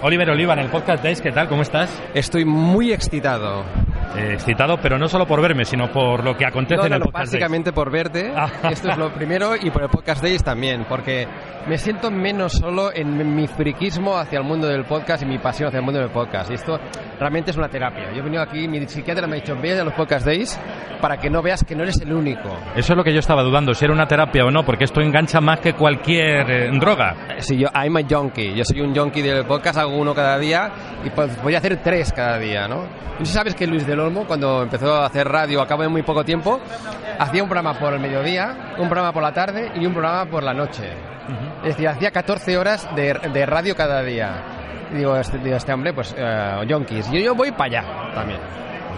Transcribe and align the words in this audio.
Oliver 0.00 0.30
Oliva 0.30 0.52
en 0.52 0.60
el 0.60 0.68
podcast 0.68 1.02
Days, 1.02 1.20
¿qué 1.20 1.32
tal? 1.32 1.48
¿Cómo 1.48 1.62
estás? 1.62 1.90
Estoy 2.14 2.44
muy 2.44 2.92
excitado. 2.92 3.64
Eh, 4.16 4.32
excitado, 4.34 4.78
pero 4.80 4.98
no 4.98 5.08
solo 5.08 5.26
por 5.26 5.40
verme, 5.42 5.64
sino 5.64 5.90
por 5.92 6.24
lo 6.24 6.36
que 6.36 6.46
acontece 6.46 6.76
No, 6.80 6.86
en 6.86 6.92
el 6.94 6.98
no, 7.00 7.04
podcast 7.06 7.26
básicamente 7.32 7.72
por 7.72 7.90
verte. 7.90 8.32
Ah. 8.34 8.48
Esto 8.70 8.90
es 8.90 8.96
lo 8.96 9.12
primero 9.12 9.54
y 9.54 9.70
por 9.70 9.82
el 9.82 9.88
podcast 9.88 10.22
Days 10.22 10.42
también, 10.42 10.86
porque 10.88 11.26
me 11.66 11.76
siento 11.76 12.10
menos 12.10 12.52
solo 12.52 12.90
en 12.94 13.34
mi 13.34 13.46
friquismo 13.46 14.16
hacia 14.16 14.38
el 14.38 14.44
mundo 14.44 14.66
del 14.66 14.84
podcast 14.84 15.22
y 15.22 15.26
mi 15.26 15.38
pasión 15.38 15.68
hacia 15.68 15.78
el 15.78 15.84
mundo 15.84 16.00
del 16.00 16.10
podcast. 16.10 16.50
Y 16.50 16.54
esto 16.54 16.78
realmente 17.18 17.50
es 17.50 17.56
una 17.56 17.68
terapia. 17.68 18.10
Yo 18.12 18.20
he 18.20 18.22
venido 18.22 18.42
aquí, 18.42 18.66
mi 18.66 18.86
psiquiatra 18.86 19.26
me 19.26 19.36
ha 19.36 19.40
dicho, 19.40 19.56
ve 19.60 19.78
a 19.78 19.84
los 19.84 19.94
podcast 19.94 20.24
Days 20.24 20.58
para 21.00 21.18
que 21.18 21.30
no 21.30 21.42
veas 21.42 21.62
que 21.64 21.76
no 21.76 21.82
eres 21.82 22.00
el 22.00 22.12
único. 22.12 22.48
Days. 22.48 22.76
Eso 22.76 22.92
es 22.92 22.96
lo 22.96 23.04
que 23.04 23.12
yo 23.12 23.20
estaba 23.20 23.42
dudando, 23.42 23.74
si 23.74 23.84
era 23.84 23.92
una 23.92 24.06
terapia 24.06 24.44
o 24.44 24.50
no, 24.50 24.64
porque 24.64 24.84
esto 24.84 25.00
engancha 25.00 25.40
más 25.40 25.60
que 25.60 25.74
cualquier 25.74 26.50
eh, 26.50 26.70
droga. 26.78 27.14
Sí, 27.38 27.58
yo, 27.58 27.68
I'm 27.74 27.96
a 27.96 28.00
junkie. 28.08 28.54
Yo 28.54 28.64
soy 28.64 28.80
un 28.80 28.94
junkie 28.94 29.22
del 29.22 29.44
podcast, 29.44 29.78
hago 29.78 29.96
uno 29.96 30.14
cada 30.14 30.38
día 30.38 30.70
y 31.04 31.10
pues 31.10 31.40
voy 31.42 31.54
a 31.54 31.58
hacer 31.58 31.80
tres 31.82 32.12
cada 32.12 32.38
día, 32.38 32.66
¿no? 32.66 32.86
Sé 33.18 33.26
si 33.26 33.32
sabes 33.32 33.54
que 33.54 33.66
Luis 33.66 33.84
del 33.98 34.06
Olmo, 34.06 34.26
cuando 34.26 34.62
empezó 34.62 34.94
a 34.94 35.06
hacer 35.06 35.28
radio 35.28 35.60
a 35.60 35.66
cabo 35.66 35.82
de 35.82 35.88
muy 35.88 36.02
poco 36.02 36.24
tiempo, 36.24 36.60
hacía 37.18 37.42
un 37.42 37.48
programa 37.48 37.78
por 37.78 37.92
el 37.92 38.00
mediodía, 38.00 38.74
un 38.78 38.88
programa 38.88 39.12
por 39.12 39.22
la 39.22 39.32
tarde 39.32 39.72
y 39.74 39.84
un 39.86 39.92
programa 39.92 40.30
por 40.30 40.42
la 40.42 40.54
noche. 40.54 40.92
Es 41.62 41.70
decir, 41.70 41.88
hacía 41.88 42.10
14 42.10 42.56
horas 42.56 42.88
de, 42.94 43.14
de 43.32 43.46
radio 43.46 43.74
cada 43.74 44.02
día. 44.02 44.42
Y 44.92 44.98
digo, 44.98 45.16
este, 45.16 45.38
digo, 45.38 45.56
este 45.56 45.72
hombre, 45.72 45.92
pues, 45.92 46.14
eh, 46.16 46.64
junkies. 46.68 47.10
Y 47.12 47.22
yo 47.22 47.34
voy 47.34 47.50
para 47.50 47.64
allá 47.64 48.14
también. 48.14 48.40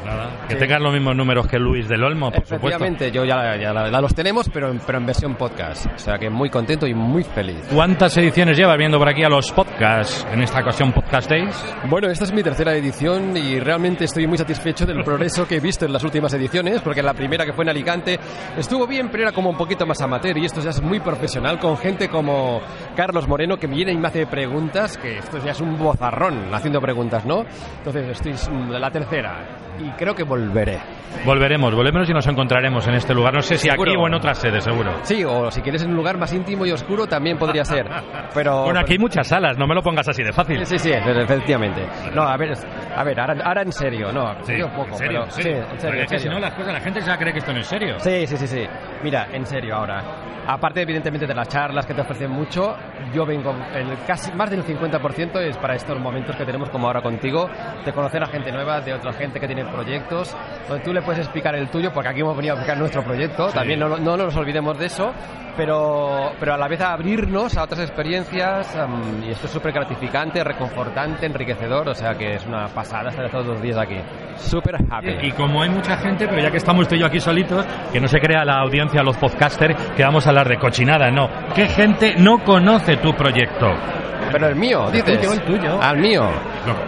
Pues 0.03 0.15
nada, 0.15 0.31
que 0.49 0.55
Sí. 0.55 0.59
tengas 0.61 0.81
los 0.81 0.93
mismos 0.93 1.15
números 1.17 1.47
que 1.47 1.59
Luis 1.59 1.89
del 1.89 2.03
Olmo, 2.03 2.31
por 2.31 2.41
supuesto. 2.43 2.67
Efectivamente, 2.69 3.11
yo 3.11 3.25
ya, 3.25 3.57
ya 3.57 3.73
la 3.73 4.01
los 4.01 4.15
tenemos, 4.15 4.49
pero, 4.49 4.71
en- 4.71 4.81
pero 4.87 4.99
en 4.99 5.07
versión 5.07 5.35
podcast. 5.35 5.87
O 5.95 5.99
sea 5.99 6.19
que 6.19 6.31
muy 6.31 6.49
contento 6.49 6.87
y 6.87 6.95
muy 6.95 7.23
feliz. 7.25 7.59
¿Cuántas 7.73 8.17
ediciones 8.17 8.57
llevas 8.57 8.79
viendo 8.79 8.99
por 8.99 9.09
aquí 9.09 9.23
a 9.23 9.29
los 9.29 9.53
podcasts? 9.53 10.27
En 10.33 10.43
esta 10.43 10.61
ocasión, 10.61 10.93
Podcast 10.93 11.29
Days. 11.31 11.65
Bueno, 11.89 12.09
esta 12.11 12.25
es 12.25 12.33
mi 12.33 12.43
tercera 12.43 12.75
edición 12.75 13.37
y 13.37 13.61
realmente 13.61 14.05
estoy 14.05 14.27
muy 14.27 14.39
satisfecho 14.39 14.87
del 14.87 15.03
progreso 15.05 15.47
que 15.47 15.57
he 15.57 15.61
visto 15.61 15.85
en 15.85 15.93
las 15.93 16.03
últimas 16.05 16.33
ediciones, 16.35 16.81
porque 16.81 17.03
la 17.03 17.13
primera 17.15 17.45
que 17.45 17.53
fue 17.53 17.65
en 17.65 17.71
Alicante 17.71 18.19
estuvo 18.57 18.87
bien, 18.87 19.09
pero 19.11 19.25
era 19.25 19.33
como 19.33 19.51
un 19.51 19.57
poquito 19.57 19.87
más 19.87 20.01
amateur 20.01 20.37
y 20.39 20.45
esto 20.47 20.61
ya 20.61 20.71
es 20.71 20.81
muy 20.83 21.01
profesional 21.01 21.59
con 21.59 21.77
gente 21.77 22.09
como 22.09 22.61
Carlos 22.97 23.29
Moreno 23.29 23.59
que 23.59 23.67
viene 23.67 23.93
y 23.93 23.97
me 23.97 24.09
hace 24.09 24.27
preguntas, 24.27 24.97
que 24.99 25.19
esto 25.19 25.39
ya 25.45 25.53
es 25.53 25.61
un 25.61 25.79
bozarrón 25.79 26.55
haciendo 26.55 26.81
preguntas, 26.81 27.25
¿no? 27.27 27.45
Entonces 27.79 28.09
estoy 28.11 28.33
mm, 28.55 28.71
la 28.71 28.91
tercera 28.91 29.39
y 29.79 29.91
creo 29.93 30.15
que 30.15 30.23
volveré. 30.25 30.81
Volveremos, 31.25 31.75
volveremos 31.75 32.09
y 32.09 32.13
nos 32.13 32.27
encontraremos 32.27 32.87
en 32.87 32.95
este 32.95 33.13
lugar. 33.15 33.35
No 33.35 33.43
sé 33.43 33.57
si 33.57 33.69
Seguro. 33.69 33.91
aquí 33.91 34.01
o 34.01 34.07
en 34.07 34.15
otra 34.15 34.35
sede, 34.35 34.61
seguro. 34.61 34.93
Sí, 35.03 35.25
o 35.25 35.51
si 35.51 35.61
quieres 35.61 35.83
en 35.83 35.91
un 35.91 35.97
lugar 35.97 36.17
más 36.19 36.33
íntimo 36.33 36.65
y 36.65 36.71
oscuro 36.73 37.07
también 37.07 37.37
podría 37.37 37.65
ser, 37.65 37.87
pero... 38.35 38.65
Bueno, 38.65 38.81
aquí 38.81 38.93
hay 38.93 38.99
muchas 38.99 39.27
salas, 39.27 39.59
no 39.59 39.67
me 39.67 39.75
lo 39.75 39.83
pongas 39.83 40.09
así 40.09 40.23
de 40.23 40.33
fácil. 40.33 40.65
Sí, 40.67 40.79
sí, 40.79 40.91
efectivamente. 40.93 41.87
No, 42.15 42.23
a 42.23 42.37
ver, 42.37 42.53
a 42.95 43.05
ver, 43.05 43.21
ahora, 43.21 43.35
ahora 43.45 43.63
en 43.63 43.73
serio, 43.73 44.13
no, 44.13 44.35
yo 44.47 44.67
un 44.67 44.73
poco, 44.73 44.89
en 44.89 44.95
serio, 44.95 45.21
pero 45.21 45.25
en 45.25 45.31
sí, 45.31 45.43
serio. 45.43 45.67
en 45.71 45.81
serio, 45.81 45.97
en 45.97 46.03
es 46.05 46.11
que 46.11 46.19
si 46.19 46.23
serio. 46.25 46.33
no, 46.39 46.41
las 46.41 46.55
cosas, 46.55 46.73
la 46.73 46.81
gente 46.81 47.01
se 47.01 47.09
va 47.09 47.15
a 47.15 47.19
creer 47.19 47.33
que 47.33 47.39
esto 47.39 47.53
no 47.53 47.61
es 47.61 47.67
serio. 47.67 47.99
Sí, 47.99 48.27
sí, 48.27 48.37
sí, 48.37 48.47
sí. 48.47 48.67
Mira, 49.03 49.29
en 49.33 49.47
serio 49.47 49.75
ahora. 49.77 50.03
Aparte, 50.47 50.83
evidentemente, 50.83 51.27
de 51.27 51.35
las 51.35 51.47
charlas 51.49 51.87
que 51.87 51.95
te 51.95 52.01
ofrecen 52.01 52.31
mucho, 52.31 52.75
yo 53.13 53.25
vengo, 53.25 53.55
el 53.75 53.99
casi 54.07 54.33
más 54.33 54.51
del 54.51 54.65
50% 54.65 55.39
es 55.43 55.57
para 55.59 55.75
estos 55.75 56.01
momentos 56.01 56.35
que 56.35 56.45
tenemos 56.45 56.71
como 56.71 56.87
ahora 56.87 57.03
contigo, 57.03 57.49
de 57.85 57.93
conocer 57.93 58.23
a 58.23 58.27
gente 58.27 58.51
nueva, 58.51 58.81
de 58.81 58.95
otra 58.95 59.13
gente 59.13 59.39
que 59.39 59.47
tiene 59.47 59.65
proyectos, 59.67 60.35
donde 60.69 60.83
tú 60.83 60.93
le 60.93 61.03
puedes 61.03 61.21
explicar 61.21 61.55
el 61.55 61.69
tuyo, 61.69 61.93
porque 61.93 62.09
aquí 62.09 62.21
hemos 62.21 62.35
venido 62.37 62.55
a 62.55 62.57
explicar 62.57 62.79
nuestro 62.79 63.05
proyecto, 63.05 63.49
también 63.51 63.79
no, 63.79 63.97
no 63.99 64.17
nos 64.17 64.35
olvidemos 64.35 64.77
de 64.79 64.87
eso, 64.87 65.13
pero, 65.57 66.33
pero 66.41 66.55
a 66.55 66.57
la 66.57 66.69
vez 66.69 66.81
a 66.81 66.95
abrirnos 66.95 67.57
a 67.57 67.65
otras 67.65 67.81
experiencias, 67.81 68.75
am, 68.77 69.23
y 69.23 69.31
esto 69.31 69.47
es 69.47 69.53
súper 69.53 69.73
gratificante, 69.73 70.43
reconfortante, 70.43 71.27
enriquecedor, 71.27 71.89
o 71.89 71.95
sea 71.95 72.15
que 72.15 72.35
es 72.35 72.47
una 72.47 72.67
pasada 72.81 73.11
los 73.45 73.61
días 73.61 73.77
aquí. 73.77 73.97
Súper 74.37 74.77
happy. 74.91 75.27
Y 75.27 75.33
como 75.33 75.63
hay 75.63 75.69
mucha 75.69 75.97
gente, 75.99 76.27
pero 76.27 76.41
ya 76.41 76.51
que 76.51 76.57
estamos 76.57 76.89
tú 76.89 76.95
y 76.95 77.01
yo 77.01 77.07
aquí 77.07 77.21
solitos, 77.21 77.67
que 77.93 78.01
no 78.01 78.09
se 78.09 78.19
crea 78.19 78.43
la 78.45 78.61
audiencia, 78.61 79.03
los 79.03 79.19
podcasters, 79.19 79.77
que 79.95 80.03
vamos 80.03 80.27
a 80.27 80.31
hablar 80.31 80.49
de 80.49 80.57
cochinada, 80.57 81.11
no. 81.11 81.29
¿Qué 81.55 81.67
gente 81.69 82.15
no 82.17 82.43
conoce 82.43 82.97
tu 82.97 83.13
proyecto? 83.13 84.00
Pero 84.33 84.47
el 84.49 84.57
mío, 84.57 84.91
dices. 84.91 85.19
tuyo, 85.21 85.33
el 85.33 85.43
tuyo. 85.43 85.83
Al 85.83 85.99
mío. 85.99 86.23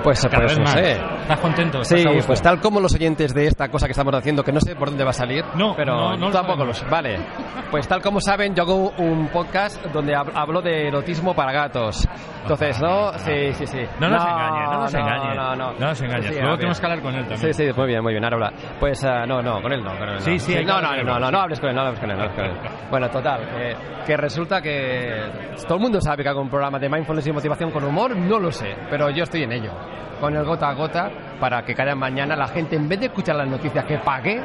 Pues, 0.02 0.20
Cada 0.22 0.44
pues 0.44 0.50
vez 0.50 0.58
no 0.58 0.64
más. 0.64 0.72
sé. 0.74 0.92
¿Estás 1.22 1.40
contento? 1.40 1.80
¿Estás 1.80 2.00
Sí, 2.00 2.06
a 2.06 2.10
gusto? 2.12 2.26
pues 2.26 2.42
tal 2.42 2.60
como 2.60 2.80
los 2.80 2.94
oyentes 2.94 3.32
de 3.34 3.46
esta 3.46 3.68
cosa 3.68 3.86
que 3.86 3.92
estamos 3.92 4.14
haciendo, 4.14 4.42
que 4.44 4.52
no 4.52 4.60
sé 4.60 4.74
por 4.76 4.88
dónde 4.88 5.04
va 5.04 5.10
a 5.10 5.14
salir, 5.14 5.44
No, 5.54 5.74
pero 5.76 5.94
no, 5.94 6.16
no 6.16 6.26
lo 6.26 6.32
tampoco 6.32 6.58
sabemos. 6.58 6.82
los. 6.82 6.90
Vale, 6.90 7.18
pues 7.70 7.86
tal 7.88 8.02
como 8.02 8.20
saben, 8.20 8.54
yo 8.54 8.62
hago 8.64 8.90
un 8.98 9.28
podcast 9.28 9.82
donde 9.86 10.12
hab- 10.14 10.32
hablo 10.34 10.60
de 10.60 10.88
erotismo 10.88 11.34
para 11.34 11.52
gatos. 11.52 12.06
Entonces, 12.42 12.80
¿no? 12.82 13.12
Sí, 13.18 13.52
sí, 13.54 13.66
sí. 13.66 13.80
No 14.00 14.08
nos 14.08 14.22
engañes, 14.24 14.70
no 14.70 14.80
nos 14.80 14.94
engañes. 14.94 15.36
No, 15.36 15.56
no, 15.56 15.72
No 15.74 15.86
nos 15.86 16.02
engañes. 16.02 16.26
Sí, 16.26 16.32
Luego 16.34 16.46
a 16.46 16.50
ver. 16.50 16.58
tenemos 16.58 16.80
que 16.80 16.86
hablar 16.86 17.02
con 17.02 17.14
él 17.14 17.26
también. 17.28 17.54
Sí, 17.54 17.66
sí, 17.66 17.70
muy 17.76 17.86
bien, 17.86 18.02
muy 18.02 18.12
bien, 18.12 18.24
ahora 18.24 18.36
habla. 18.48 18.52
Pues 18.80 19.04
ah, 19.04 19.24
no, 19.26 19.40
no, 19.40 19.62
con 19.62 19.72
él 19.72 19.82
no, 19.82 19.90
con 19.96 20.08
él 20.08 20.14
no. 20.16 20.20
Sí, 20.20 20.38
sí, 20.40 20.54
no, 20.64 20.80
no, 20.80 20.96
no, 20.96 21.18
no, 21.20 21.26
sí. 21.26 21.32
no 21.32 21.40
hables 21.40 21.60
con 21.60 21.68
él, 21.70 21.76
no 21.76 21.82
hables 21.82 22.00
con 22.00 22.10
él, 22.10 22.16
no 22.16 22.22
hables 22.24 22.36
con 22.36 22.44
él. 22.46 22.52
Bueno, 22.90 23.08
total, 23.10 23.48
que, 23.48 23.76
que 24.06 24.16
resulta 24.16 24.60
que 24.60 25.30
todo 25.66 25.76
el 25.76 25.80
mundo 25.80 26.00
sabe 26.00 26.22
que 26.24 26.28
hago 26.28 26.40
un 26.42 26.50
programa 26.50 26.78
de 26.80 26.88
mindfulness 26.88 27.26
motivación 27.32 27.70
con 27.70 27.84
humor, 27.84 28.16
no 28.16 28.38
lo 28.38 28.50
sé, 28.50 28.74
pero 28.90 29.10
yo 29.10 29.24
estoy 29.24 29.42
en 29.42 29.52
ello, 29.52 29.72
con 30.20 30.34
el 30.34 30.44
gota 30.44 30.68
a 30.68 30.74
gota, 30.74 31.10
para 31.40 31.64
que 31.64 31.74
cada 31.74 31.94
mañana 31.94 32.36
la 32.36 32.48
gente, 32.48 32.76
en 32.76 32.88
vez 32.88 33.00
de 33.00 33.06
escuchar 33.06 33.36
las 33.36 33.48
noticias 33.48 33.84
que 33.84 33.98
pague, 33.98 34.40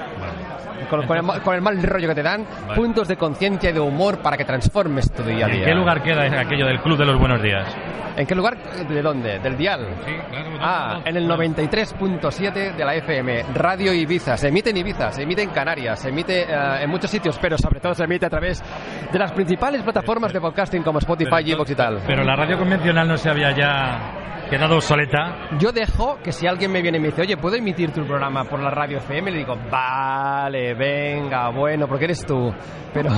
con, 0.89 1.05
con 1.05 1.17
el, 1.17 1.41
con 1.41 1.55
el 1.55 1.61
mal 1.61 1.81
rollo 1.83 2.07
que 2.09 2.15
te 2.15 2.23
dan, 2.23 2.45
Vale. 2.67 2.75
puntos 2.75 3.07
de 3.07 3.17
conciencia 3.17 3.69
y 3.69 3.73
de 3.73 3.79
humor 3.79 4.19
para 4.19 4.37
que 4.37 4.45
transformes 4.45 5.11
tu 5.11 5.23
día 5.23 5.45
a 5.45 5.49
¿En 5.49 5.55
día. 5.57 5.65
qué 5.65 5.73
lugar 5.75 6.01
queda 6.03 6.39
aquello 6.39 6.65
del 6.65 6.79
Club 6.81 6.97
de 6.97 7.05
los 7.05 7.19
Buenos 7.19 7.41
Días? 7.41 7.67
¿En 8.15 8.25
qué 8.25 8.33
lugar? 8.33 8.57
¿De 8.89 9.01
dónde? 9.03 9.37
¿Del 9.37 9.55
dial? 9.55 9.85
Sí, 10.03 10.11
claro. 10.31 10.49
Ah, 10.59 10.99
en 11.05 11.17
el 11.17 11.27
93.7 11.29 12.75
de 12.75 12.83
la 12.85 12.95
FM, 12.95 13.43
Radio 13.53 13.93
Ibiza. 13.93 14.35
Se 14.37 14.47
emite 14.47 14.71
en 14.71 14.77
Ibiza, 14.77 15.11
se 15.11 15.21
emite 15.21 15.43
en 15.43 15.51
Canarias, 15.51 15.99
se 15.99 16.09
emite 16.09 16.41
eh, 16.49 16.83
en 16.83 16.89
muchos 16.89 17.11
sitios, 17.11 17.37
pero 17.39 17.59
sobre 17.59 17.79
todo 17.79 17.93
se 17.93 18.03
emite 18.05 18.25
a 18.25 18.29
través 18.31 18.63
de 19.11 19.19
las 19.19 19.31
principales 19.33 19.83
plataformas 19.83 20.33
de 20.33 20.41
podcasting 20.41 20.81
como 20.81 20.97
Spotify, 20.97 21.51
Evox 21.51 21.69
y 21.69 21.75
tal. 21.75 21.99
Pero 22.07 22.23
la 22.23 22.35
radio 22.35 22.57
convencional 22.57 23.07
no 23.07 23.17
se 23.17 23.29
había 23.29 23.51
ya 23.55 23.99
quedado 24.47 24.75
obsoleta. 24.75 25.49
Yo 25.59 25.71
dejo 25.71 26.17
que 26.23 26.31
si 26.31 26.47
alguien 26.47 26.71
me 26.71 26.81
viene 26.81 26.97
y 26.97 27.01
me 27.01 27.07
dice, 27.07 27.21
oye, 27.21 27.37
¿puedo 27.37 27.55
emitir 27.55 27.91
tu 27.91 28.05
programa 28.05 28.43
por 28.45 28.61
la 28.61 28.69
radio 28.69 28.97
FM? 28.97 29.31
Le 29.31 29.37
digo, 29.39 29.55
vale, 29.69 30.73
venga, 30.73 31.49
bueno, 31.49 31.87
porque 31.87 32.05
eres 32.05 32.25
tú. 32.25 32.53
Pero, 32.93 33.09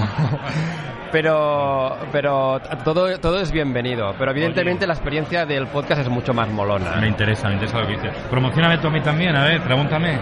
pero, 1.12 1.98
pero 2.12 2.60
todo, 2.84 3.18
todo 3.20 3.40
es 3.40 3.52
bienvenido. 3.52 4.14
Pero 4.18 4.32
evidentemente 4.32 4.86
la 4.88 4.94
experiencia 4.94 5.46
del 5.46 5.68
podcast 5.68 6.02
es 6.02 6.10
mucho 6.10 6.34
más 6.34 6.50
molona. 6.50 6.96
Me 6.98 7.08
interesa, 7.08 7.48
me 7.48 7.54
interesa 7.56 7.80
lo 7.80 7.88
que 7.88 7.94
dices. 7.94 8.18
Promocioname 8.30 8.78
tú 8.80 8.88
a 8.88 8.92
mí 8.92 9.02
también, 9.02 9.36
a 9.36 9.44
ver, 9.46 9.62
pregúntame. 9.62 10.20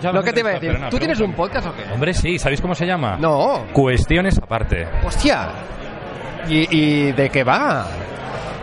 Lo 0.00 0.22
que 0.22 0.32
te 0.32 0.40
iba 0.40 0.50
a 0.50 0.52
decir, 0.52 0.78
¿tú 0.90 0.98
tienes 0.98 1.18
un 1.20 1.32
podcast 1.32 1.66
o 1.68 1.74
qué? 1.74 1.82
Hombre, 1.92 2.12
sí, 2.14 2.38
¿sabéis 2.38 2.60
cómo 2.60 2.74
se 2.74 2.86
llama? 2.86 3.16
No. 3.18 3.66
Cuestiones 3.72 4.38
aparte. 4.38 4.86
Hostia. 5.04 5.48
¿Y, 6.48 6.68
y 6.70 7.12
de 7.12 7.28
qué 7.30 7.42
va? 7.42 7.84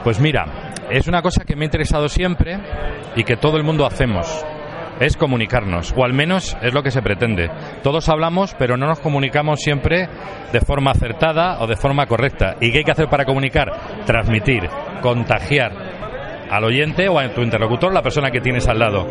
Pues 0.02 0.20
mira, 0.22 0.65
es 0.90 1.08
una 1.08 1.22
cosa 1.22 1.44
que 1.46 1.56
me 1.56 1.64
ha 1.64 1.66
interesado 1.66 2.08
siempre 2.10 2.60
y 3.16 3.24
que 3.24 3.38
todo 3.38 3.58
el 3.58 3.64
mundo 3.64 3.86
hacemos. 3.86 4.46
Es 5.00 5.18
comunicarnos, 5.18 5.94
o 5.98 6.06
al 6.06 6.14
menos 6.14 6.56
es 6.62 6.74
lo 6.74 6.82
que 6.82 6.90
se 6.90 7.02
pretende. 7.02 7.50
Todos 7.84 8.08
hablamos, 8.08 8.56
pero 8.58 8.78
no 8.78 8.88
nos 8.88 9.02
comunicamos 9.02 9.60
siempre 9.60 10.08
de 10.54 10.62
forma 10.62 10.92
acertada 10.92 11.60
o 11.60 11.68
de 11.68 11.76
forma 11.76 12.06
correcta. 12.06 12.56
¿Y 12.62 12.72
qué 12.72 12.78
hay 12.78 12.84
que 12.86 12.92
hacer 12.92 13.10
para 13.10 13.26
comunicar? 13.26 13.68
Transmitir, 14.06 14.70
contagiar 15.02 15.74
al 16.50 16.64
oyente 16.64 17.10
o 17.10 17.20
a 17.20 17.28
tu 17.34 17.42
interlocutor, 17.42 17.94
la 17.94 18.02
persona 18.02 18.32
que 18.32 18.40
tienes 18.40 18.68
al 18.70 18.80
lado. 18.80 19.06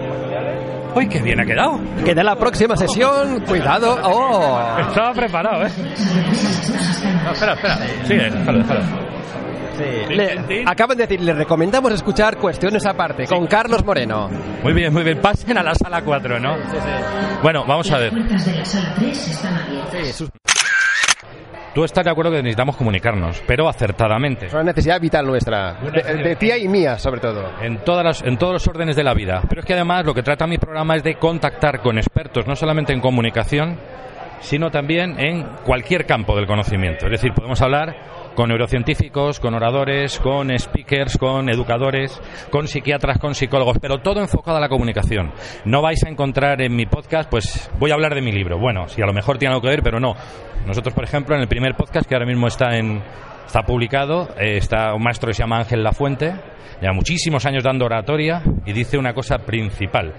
¡Uy, 0.95 1.09
qué 1.09 1.21
bien 1.21 1.41
ha 1.41 1.45
quedado! 1.45 1.81
Que 2.05 2.15
de 2.15 2.23
la 2.23 2.37
próxima 2.37 2.77
sesión, 2.77 3.41
cuidado. 3.41 3.99
Oh. 4.05 4.79
Estaba 4.79 5.13
preparado, 5.13 5.67
¿eh? 5.67 5.71
No, 7.25 7.33
espera, 7.33 7.55
espera. 7.55 7.77
Sigue, 8.05 8.31
déjalo, 8.31 8.59
déjalo. 8.59 9.04
Sí. 9.77 10.15
Le- 10.15 10.65
acaban 10.67 10.97
de 10.97 11.07
decir, 11.07 11.21
le 11.21 11.33
recomendamos 11.33 11.93
escuchar 11.93 12.37
Cuestiones 12.39 12.87
Aparte 12.87 13.27
con 13.27 13.47
Carlos 13.47 13.85
Moreno. 13.85 14.29
Muy 14.63 14.73
bien, 14.73 14.93
muy 14.93 15.03
bien. 15.03 15.21
Pasen 15.21 15.59
a 15.59 15.63
la 15.63 15.75
sala 15.75 16.03
4, 16.03 16.39
¿no? 16.41 16.57
Bueno, 17.43 17.65
vamos 17.67 17.91
a 17.91 17.99
ver. 17.99 18.13
Las 18.13 18.23
puertas 18.27 18.47
de 18.47 18.55
la 18.59 18.65
sala 18.65 18.95
3 18.99 19.29
están 19.29 19.55
abiertas. 19.57 20.07
Sí, 20.07 20.13
sus- 20.13 20.31
Tú 21.75 21.83
estás 21.83 22.05
de 22.05 22.11
acuerdo 22.13 22.31
que 22.31 22.37
necesitamos 22.37 22.77
comunicarnos, 22.77 23.43
pero 23.49 23.69
acertadamente. 23.69 24.47
Es 24.47 24.53
una 24.55 24.63
necesidad 24.63 25.01
vital 25.01 25.27
nuestra, 25.27 25.73
de, 25.75 26.23
de 26.23 26.37
tía 26.37 26.57
y 26.57 26.69
mía 26.69 26.97
sobre 27.01 27.21
todo. 27.21 27.51
En, 27.61 27.79
todas 27.83 28.05
las, 28.05 28.23
en 28.23 28.39
todos 28.39 28.53
los 28.53 28.69
órdenes 28.69 28.95
de 28.95 29.03
la 29.03 29.13
vida. 29.13 29.43
Pero 29.49 29.61
es 29.61 29.67
que 29.67 29.73
además 29.73 30.07
lo 30.07 30.15
que 30.15 30.23
trata 30.23 30.47
mi 30.47 30.57
programa 30.59 30.95
es 30.95 31.03
de 31.03 31.17
contactar 31.17 31.81
con 31.81 31.99
expertos, 31.99 32.47
no 32.47 32.55
solamente 32.55 32.93
en 32.93 33.01
comunicación, 33.01 33.77
sino 34.39 34.71
también 34.71 35.19
en 35.19 35.43
cualquier 35.65 36.07
campo 36.07 36.37
del 36.37 36.47
conocimiento. 36.47 37.07
Es 37.07 37.11
decir, 37.11 37.33
podemos 37.35 37.61
hablar 37.61 37.97
con 38.35 38.49
neurocientíficos, 38.49 39.41
con 39.41 39.55
oradores, 39.55 40.19
con 40.21 40.51
speakers, 40.59 41.19
con 41.19 41.49
educadores, 41.49 42.21
con 42.51 42.69
psiquiatras, 42.69 43.19
con 43.19 43.35
psicólogos, 43.35 43.79
pero 43.81 43.99
todo 43.99 44.21
enfocado 44.21 44.57
a 44.57 44.61
la 44.61 44.69
comunicación. 44.69 45.33
No 45.65 45.83
vais 45.83 46.03
a 46.05 46.09
encontrar 46.09 46.61
en 46.63 46.75
mi 46.75 46.87
podcast, 46.87 47.31
pues 47.31 47.71
voy 47.79 47.91
a 47.91 47.95
hablar 47.95 48.15
de 48.15 48.23
mi 48.23 48.33
libro. 48.33 48.59
Bueno, 48.59 48.89
si 48.89 49.03
a 49.03 49.07
lo 49.07 49.13
mejor 49.13 49.39
tiene 49.39 49.55
algo 49.55 49.63
que 49.63 49.69
ver, 49.69 49.83
pero 49.83 50.01
no. 50.01 50.15
Nosotros, 50.67 50.95
por 50.95 51.05
ejemplo, 51.05 51.35
en 51.35 51.43
el 51.43 51.49
primer 51.49 51.75
podcast 51.75 52.09
que 52.09 52.15
ahora 52.15 52.27
mismo 52.27 52.47
está 52.47 52.77
en 52.77 53.03
está 53.47 53.63
publicado, 53.63 54.29
eh, 54.39 54.57
está 54.57 54.95
un 54.95 55.03
maestro 55.03 55.29
que 55.29 55.35
se 55.35 55.43
llama 55.43 55.59
Ángel 55.59 55.85
Lafuente, 55.85 56.35
lleva 56.81 56.93
muchísimos 56.93 57.47
años 57.47 57.63
dando 57.63 57.85
oratoria 57.85 58.43
y 58.67 58.73
dice 58.73 58.99
una 58.99 59.15
cosa 59.15 59.39
principal. 59.39 60.15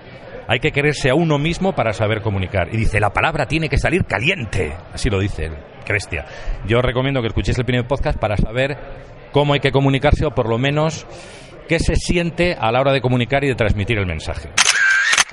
Hay 0.48 0.60
que 0.60 0.72
quererse 0.72 1.10
a 1.10 1.16
uno 1.16 1.38
mismo 1.38 1.74
para 1.74 1.94
saber 1.94 2.22
comunicar. 2.22 2.68
Y 2.72 2.78
dice, 2.78 3.00
la 3.00 3.12
palabra 3.12 3.46
tiene 3.48 3.68
que 3.70 3.78
salir 3.78 4.06
caliente. 4.06 4.76
Así 4.94 5.10
lo 5.10 5.20
dice. 5.20 5.50
Qué 5.86 5.94
bestia. 5.94 6.26
Yo 6.68 6.80
os 6.80 6.86
recomiendo 6.86 7.22
que 7.22 7.28
escuchéis 7.28 7.58
el 7.58 7.66
primer 7.66 7.88
podcast 7.88 8.20
para 8.20 8.38
saber 8.38 8.78
cómo 9.32 9.54
hay 9.54 9.60
que 9.60 9.72
comunicarse 9.72 10.26
o 10.26 10.32
por 10.32 10.48
lo 10.50 10.58
menos 10.58 11.06
qué 11.68 11.80
se 11.80 11.96
siente 11.96 12.56
a 12.60 12.72
la 12.72 12.80
hora 12.82 12.92
de 12.94 13.02
comunicar 13.02 13.44
y 13.44 13.48
de 13.48 13.56
transmitir 13.56 13.98
el 13.98 14.06
mensaje. 14.06 14.50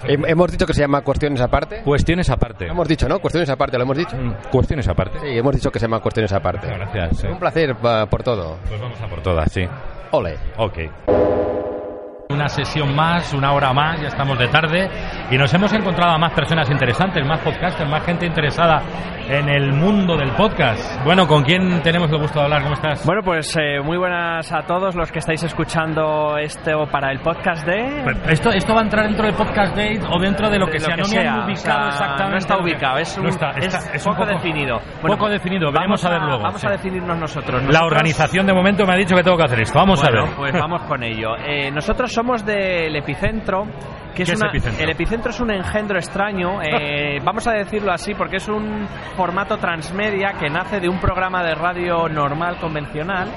Hem- 0.04 0.24
Hemos 0.28 0.50
dicho 0.50 0.66
que 0.66 0.74
se 0.74 0.80
llama 0.80 1.02
Cuestiones 1.02 1.40
Aparte. 1.40 1.82
Cuestiones 1.82 2.28
aparte. 2.28 2.66
Lo 2.66 2.72
hemos 2.72 2.88
dicho, 2.88 3.08
¿no? 3.08 3.20
Cuestiones 3.20 3.48
Aparte, 3.50 3.76
lo 3.78 3.84
hemos 3.84 3.96
dicho. 3.96 4.16
Mm, 4.16 4.34
Cuestiones 4.50 4.88
aparte. 4.88 5.20
Sí, 5.20 5.26
hemos 5.38 5.54
dicho 5.54 5.70
que 5.70 5.78
se 5.78 5.84
llama 5.84 6.00
Cuestiones 6.00 6.32
Aparte. 6.32 6.66
Gracias. 6.66 7.18
sí. 7.20 7.26
Un 7.28 7.38
placer 7.38 7.76
por 7.76 8.22
todo. 8.24 8.58
Pues 8.68 8.80
vamos 8.80 9.00
a 9.00 9.06
por 9.06 9.22
todas, 9.22 9.52
sí. 9.52 9.62
Ole. 10.10 10.36
Ok. 10.56 11.61
Una 12.32 12.48
sesión 12.48 12.94
más, 12.96 13.32
una 13.34 13.52
hora 13.52 13.72
más, 13.74 14.00
ya 14.00 14.08
estamos 14.08 14.38
de 14.38 14.48
tarde 14.48 14.88
y 15.30 15.36
nos 15.36 15.52
hemos 15.52 15.70
encontrado 15.74 16.12
a 16.14 16.18
más 16.18 16.32
personas 16.32 16.68
interesantes, 16.70 17.24
más 17.26 17.40
podcasters, 17.40 17.88
más 17.90 18.02
gente 18.04 18.24
interesada 18.26 18.80
en 19.28 19.48
el 19.48 19.72
mundo 19.72 20.16
del 20.16 20.30
podcast. 20.32 21.04
Bueno, 21.04 21.26
¿con 21.28 21.44
quién 21.44 21.80
tenemos 21.82 22.10
el 22.10 22.18
gusto 22.18 22.38
de 22.40 22.44
hablar? 22.46 22.62
¿Cómo 22.62 22.74
estás? 22.74 23.04
Bueno, 23.06 23.20
pues 23.22 23.54
eh, 23.56 23.80
muy 23.84 23.96
buenas 23.98 24.50
a 24.52 24.62
todos 24.62 24.94
los 24.96 25.12
que 25.12 25.18
estáis 25.20 25.42
escuchando 25.44 26.36
esto 26.38 26.86
para 26.90 27.12
el 27.12 27.20
podcast 27.20 27.64
de... 27.66 28.02
¿Esto, 28.28 28.50
¿Esto 28.50 28.74
va 28.74 28.80
a 28.80 28.84
entrar 28.84 29.06
dentro 29.06 29.26
del 29.26 29.34
podcast 29.34 29.76
date 29.76 30.00
o 30.10 30.18
dentro 30.18 30.50
de 30.50 30.58
lo 30.58 30.66
que 30.66 30.72
de 30.72 30.80
sea? 30.80 30.96
lo 30.96 31.02
no 31.04 31.08
que 31.08 31.16
me 31.16 31.22
sea, 31.22 31.32
han 31.34 31.40
o 31.40 31.44
ubicado 31.46 31.62
sea, 31.62 31.88
exactamente. 31.88 32.30
No 32.32 32.38
está 32.38 32.54
que- 32.56 32.62
ubicado, 32.62 32.98
es, 32.98 33.16
un, 33.18 33.22
No 33.24 33.28
está, 33.28 33.50
es 33.50 33.66
está- 33.66 33.92
es 33.94 34.06
un 34.06 34.12
poco, 34.14 34.24
poco 34.26 34.34
definido. 34.34 34.80
poco 35.06 35.28
definido, 35.28 35.70
veremos 35.70 36.02
vamos 36.02 36.04
a 36.04 36.10
ver 36.10 36.22
luego, 36.22 36.42
Vamos 36.42 36.60
sí. 36.60 36.66
a 36.66 36.70
definirnos 36.70 37.18
nosotros. 37.18 37.62
La 37.62 37.66
Nosotros- 37.68 37.92
organización 37.92 38.46
de 38.46 38.52
momento 38.54 38.86
me 38.86 38.94
ha 38.94 38.96
dicho 38.96 39.14
que 39.14 39.22
tengo 39.22 39.36
que 39.36 39.44
hacer 39.44 39.60
esto. 39.60 39.78
Vamos 39.78 40.00
Bueno, 40.02 40.20
a 40.20 40.24
ver. 40.26 40.36
pues 40.36 40.52
vamos 40.54 40.82
con 40.82 41.02
ello. 41.02 41.36
Eh, 41.36 41.70
nosotros 41.70 42.12
somos 42.12 42.21
del 42.44 42.94
Epicentro, 42.96 43.64
que 44.14 44.22
es, 44.22 44.28
¿Qué 44.28 44.34
es 44.34 44.40
una- 44.40 44.50
Epicentro? 44.50 44.84
el 44.84 44.90
Epicentro 44.90 45.30
es 45.30 45.40
un 45.40 45.50
engendro 45.50 45.98
extraño, 45.98 46.60
eh, 46.62 47.18
vamos 47.24 47.46
a 47.46 47.52
decirlo 47.52 47.92
así, 47.92 48.14
porque 48.14 48.36
es 48.36 48.48
un 48.48 48.86
formato 49.16 49.56
transmedia 49.58 50.32
que 50.38 50.48
nace 50.48 50.80
de 50.80 50.88
un 50.88 50.98
programa 51.00 51.42
de 51.42 51.54
radio 51.54 52.08
normal, 52.08 52.56
convencional, 52.60 53.28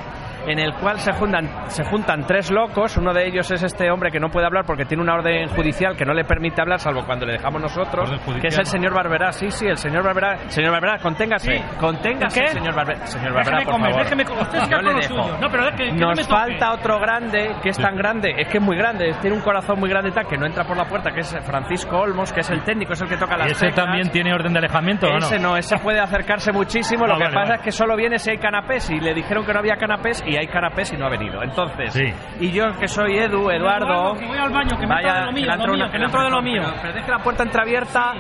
en 0.47 0.59
el 0.59 0.73
cual 0.75 0.99
se 0.99 1.11
juntan, 1.13 1.49
se 1.69 1.83
juntan 1.85 2.25
tres 2.25 2.51
locos, 2.51 2.97
uno 2.97 3.13
de 3.13 3.27
ellos 3.27 3.49
es 3.51 3.63
este 3.63 3.89
hombre 3.91 4.11
que 4.11 4.19
no 4.19 4.29
puede 4.29 4.45
hablar 4.45 4.63
porque 4.65 4.85
tiene 4.85 5.03
una 5.03 5.15
orden 5.15 5.47
judicial 5.49 5.95
que 5.95 6.05
no 6.05 6.13
le 6.13 6.23
permite 6.23 6.61
hablar, 6.61 6.79
salvo 6.79 7.03
cuando 7.05 7.25
le 7.25 7.33
dejamos 7.33 7.61
nosotros, 7.61 8.09
que 8.41 8.47
es 8.47 8.57
el 8.57 8.65
señor 8.65 8.93
Barberá, 8.93 9.31
sí, 9.31 9.49
sí, 9.51 9.65
el 9.67 9.77
señor 9.77 10.03
Barberá, 10.03 10.37
señor 10.49 10.71
Barberá, 10.71 10.97
conténgase, 10.99 11.57
Sí. 11.57 11.63
conténgase, 11.79 12.41
¿Qué? 12.41 12.47
señor 12.49 12.75
Barberá, 12.75 13.05
señor 13.07 13.33
Barberá, 13.33 13.57
Déjeme 13.59 13.65
por 13.65 13.73
comer, 13.73 13.91
favor. 13.91 14.03
déjeme. 14.05 14.23
Usted 14.41 14.59
siga 14.61 14.69
Yo 14.69 14.77
con 14.77 14.85
le 14.85 14.93
lo 14.93 15.01
suyo. 15.03 15.37
No, 15.41 15.49
pero 15.49 15.67
es 15.69 15.75
que, 15.75 15.85
que 15.85 15.91
no 15.93 16.07
Nos 16.09 16.19
toque. 16.27 16.31
falta 16.33 16.71
otro 16.73 16.99
grande, 16.99 17.55
que 17.61 17.69
es 17.69 17.77
tan 17.77 17.95
grande, 17.95 18.33
es 18.37 18.47
que 18.49 18.57
es 18.57 18.63
muy 18.63 18.77
grande, 18.77 19.13
tiene 19.21 19.35
un 19.35 19.41
corazón 19.43 19.79
muy 19.79 19.89
grande 19.89 20.09
y 20.09 20.11
tal, 20.13 20.27
que 20.27 20.37
no 20.37 20.45
entra 20.45 20.63
por 20.65 20.77
la 20.77 20.85
puerta, 20.85 21.11
que 21.11 21.21
es 21.21 21.37
Francisco 21.45 21.97
Olmos, 21.99 22.31
que 22.33 22.41
es 22.41 22.49
el 22.49 22.63
técnico, 22.63 22.93
es 22.93 23.01
el 23.01 23.09
que 23.09 23.17
toca 23.17 23.37
las 23.37 23.47
¿Y 23.47 23.51
ese 23.51 23.67
teclas. 23.67 23.85
también 23.85 24.09
tiene 24.11 24.33
orden 24.33 24.53
de 24.53 24.59
alejamiento 24.59 25.07
o 25.07 25.11
no? 25.11 25.17
Ese 25.17 25.39
no, 25.39 25.57
ese 25.57 25.77
puede 25.77 25.99
acercarse 25.99 26.51
muchísimo. 26.51 27.05
Lo 27.05 27.13
Ah, 27.13 27.17
que 27.17 27.23
vale, 27.25 27.33
pasa 27.35 27.43
vale. 27.49 27.55
es 27.55 27.61
que 27.61 27.71
solo 27.71 27.95
viene 27.95 28.17
si 28.19 28.31
hay 28.31 28.37
canapés. 28.37 28.89
Y 28.89 28.99
le 28.99 29.13
dijeron 29.13 29.45
que 29.45 29.53
no 29.53 29.59
había 29.59 29.75
canapés 29.77 30.23
y 30.25 30.34
hay 30.37 30.47
canapés 30.47 30.91
y 30.93 30.97
no 30.97 31.05
ha 31.05 31.09
venido. 31.09 31.41
Entonces, 31.43 31.93
Sí. 31.93 32.13
y 32.39 32.51
yo 32.51 32.65
que 32.79 32.87
soy 32.87 33.17
Edu, 33.17 33.49
Eduardo. 33.49 33.85
Eduardo, 33.85 34.13
que 34.19 34.25
voy 34.27 34.37
al 34.37 34.51
baño, 34.51 34.77
que 34.79 34.87
me 34.87 34.95
entra 34.95 35.19
de 35.19 35.25
lo 35.25 35.31
mío, 35.31 35.89
que 35.91 35.99
me 35.99 36.05
entra 36.05 36.23
de 36.23 36.29
lo 36.29 36.41
mío. 36.41 36.61
Pero, 36.65 36.81
pero 36.81 36.93
deje 36.93 37.11
la 37.11 37.19
puerta 37.19 37.43
entreabierta. 37.43 38.13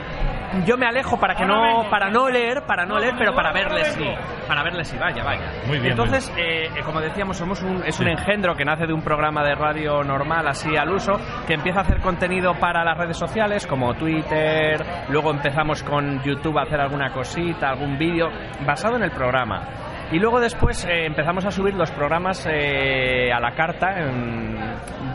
Yo 0.65 0.77
me 0.77 0.85
alejo 0.85 1.19
para 1.19 1.35
que 1.35 1.43
Ahora 1.43 1.55
no, 1.55 1.61
vengo. 1.63 1.89
para 1.89 2.09
no 2.09 2.29
leer, 2.29 2.61
para 2.65 2.85
no 2.85 2.93
No, 2.93 2.99
leer, 3.01 3.15
pero 3.17 3.33
para 3.35 3.49
ahora 3.49 3.61
verle 3.61 3.85
si, 3.85 3.99
vengo. 3.99 4.15
para 4.47 4.63
verle 4.63 4.85
si 4.85 4.97
vaya, 4.97 5.21
vaya. 5.21 5.51
Muy 5.67 5.79
bien, 5.79 5.91
Entonces, 5.91 6.33
eh, 6.37 6.69
eh, 6.73 6.81
como 6.85 7.01
decíamos, 7.01 7.35
somos 7.35 7.61
un, 7.61 7.83
es 7.83 7.99
un 7.99 8.07
engendro 8.07 8.55
que 8.55 8.63
nace 8.63 8.85
de 8.87 8.93
un 8.93 9.01
programa 9.01 9.43
de 9.43 9.53
radio 9.55 10.01
normal, 10.03 10.47
así 10.47 10.77
al 10.77 10.91
uso, 10.91 11.13
que 11.45 11.55
empieza 11.55 11.79
a 11.79 11.81
hacer 11.81 11.99
contenido 11.99 12.53
para 12.53 12.85
las 12.85 12.97
redes 12.97 13.17
sociales, 13.17 13.67
como 13.67 13.95
Twitter, 13.95 14.81
luego 15.09 15.31
empezamos 15.31 15.83
con 15.83 16.23
YouTube 16.23 16.57
a 16.57 16.61
hacer 16.61 16.79
alguna 16.79 17.11
cosita, 17.11 17.71
algún 17.71 17.97
vídeo, 17.97 18.29
basado 18.65 18.95
en 18.95 19.03
el 19.03 19.11
programa. 19.11 19.61
Y 20.11 20.19
luego 20.19 20.39
después 20.39 20.85
eh, 20.85 21.05
empezamos 21.05 21.45
a 21.45 21.51
subir 21.51 21.73
los 21.73 21.91
programas 21.91 22.47
eh, 22.49 23.31
a 23.33 23.39
la 23.39 23.51
carta. 23.55 23.99
en- 23.99 24.55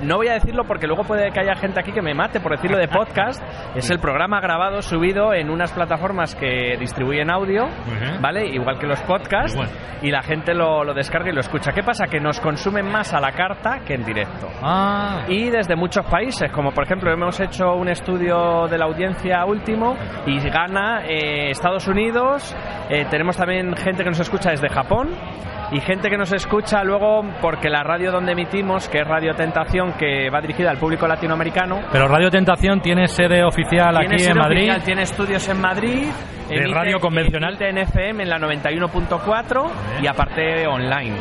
No 0.03 0.17
voy 0.17 0.29
a 0.29 0.33
decirlo 0.35 0.65
porque 0.65 0.87
luego 0.87 1.05
puede 1.05 1.31
que 1.31 1.41
haya 1.41 1.55
gente 1.55 1.79
aquí 1.81 1.93
que 1.93 2.03
me 2.03 2.15
mate 2.15 2.41
por 2.41 2.53
decirlo 2.53 2.77
de 2.79 2.89
podcast. 2.89 3.43
es 3.77 3.89
el 3.91 3.99
programa 4.01 4.41
grabado, 4.41 4.83
subido 4.83 5.33
en 5.35 5.51
unas 5.51 5.73
plataformas 5.73 6.35
que 6.35 6.77
distribuyen 6.79 7.31
audio, 7.31 7.65
Ujú. 7.67 8.21
¿vale? 8.21 8.47
Igual 8.49 8.79
que 8.79 8.87
los 8.87 9.01
podcasts. 9.03 9.55
Igual. 9.55 9.69
Y 10.03 10.11
la 10.11 10.23
gente 10.23 10.55
lo, 10.55 10.83
lo 10.83 10.95
descarga 10.95 11.29
y 11.29 11.33
lo 11.35 11.41
escucha. 11.41 11.73
¿Qué 11.73 11.83
pasa? 11.83 12.07
Que 12.07 12.19
nos 12.21 12.41
consumen 12.41 12.91
más 12.91 13.13
a 13.13 13.21
la 13.21 13.33
carta 13.33 13.81
que 13.87 13.95
en 13.95 14.05
directo. 14.05 14.49
Ah, 14.63 15.25
Y 15.29 15.51
desde 15.51 15.77
muchos 15.77 16.07
países, 16.07 16.51
como 16.53 16.73
por 16.73 16.85
ejemplo 16.85 17.13
hemos 17.13 17.39
hecho 17.39 17.75
un 17.75 17.89
estudio 17.89 18.67
de 18.67 18.79
la 18.79 18.87
audiencia 18.87 19.45
último 19.45 19.95
y 20.27 20.39
gana 20.49 21.03
eh, 21.07 21.51
Estados 21.51 21.87
Unidos, 21.87 22.57
eh, 22.91 23.07
tenemos 23.09 23.37
también 23.37 23.75
gente 23.77 24.03
que 24.03 24.11
nos 24.11 24.21
escucha 24.21 24.51
desde 24.51 24.69
Japón 24.69 25.11
y 25.73 25.81
gente 25.81 26.11
que 26.11 26.17
nos 26.17 26.33
escucha 26.33 26.83
luego 26.83 27.23
porque 27.41 27.69
la 27.69 27.85
radio 27.85 28.11
donde 28.11 28.33
emitimos, 28.33 28.89
que 28.89 28.99
es 28.99 29.07
Radio 29.07 29.35
Tentación, 29.35 29.93
que 29.93 30.29
va 30.29 30.41
dirigida 30.41 30.71
al 30.71 30.79
público 30.79 31.07
latinoamericano, 31.07 31.83
pero 31.93 32.09
Radio 32.09 32.31
Tentación 32.31 32.81
tiene 32.81 33.07
sede 33.07 33.45
oficial 33.45 33.97
tiene 33.97 34.15
aquí 34.15 34.19
sede 34.19 34.33
en 34.33 34.39
Madrid. 34.39 34.61
oficial, 34.63 34.83
tiene 34.83 35.03
estudios 35.03 35.49
en 35.49 35.61
Madrid. 35.61 36.09
¿De 36.49 36.67
radio 36.67 36.99
convencional? 36.99 37.57
en 37.63 37.79
FM 37.79 38.25
en 38.25 38.29
la 38.29 38.39
91.4 38.39 39.71
y 40.03 40.07
aparte 40.09 40.67
online. 40.67 41.15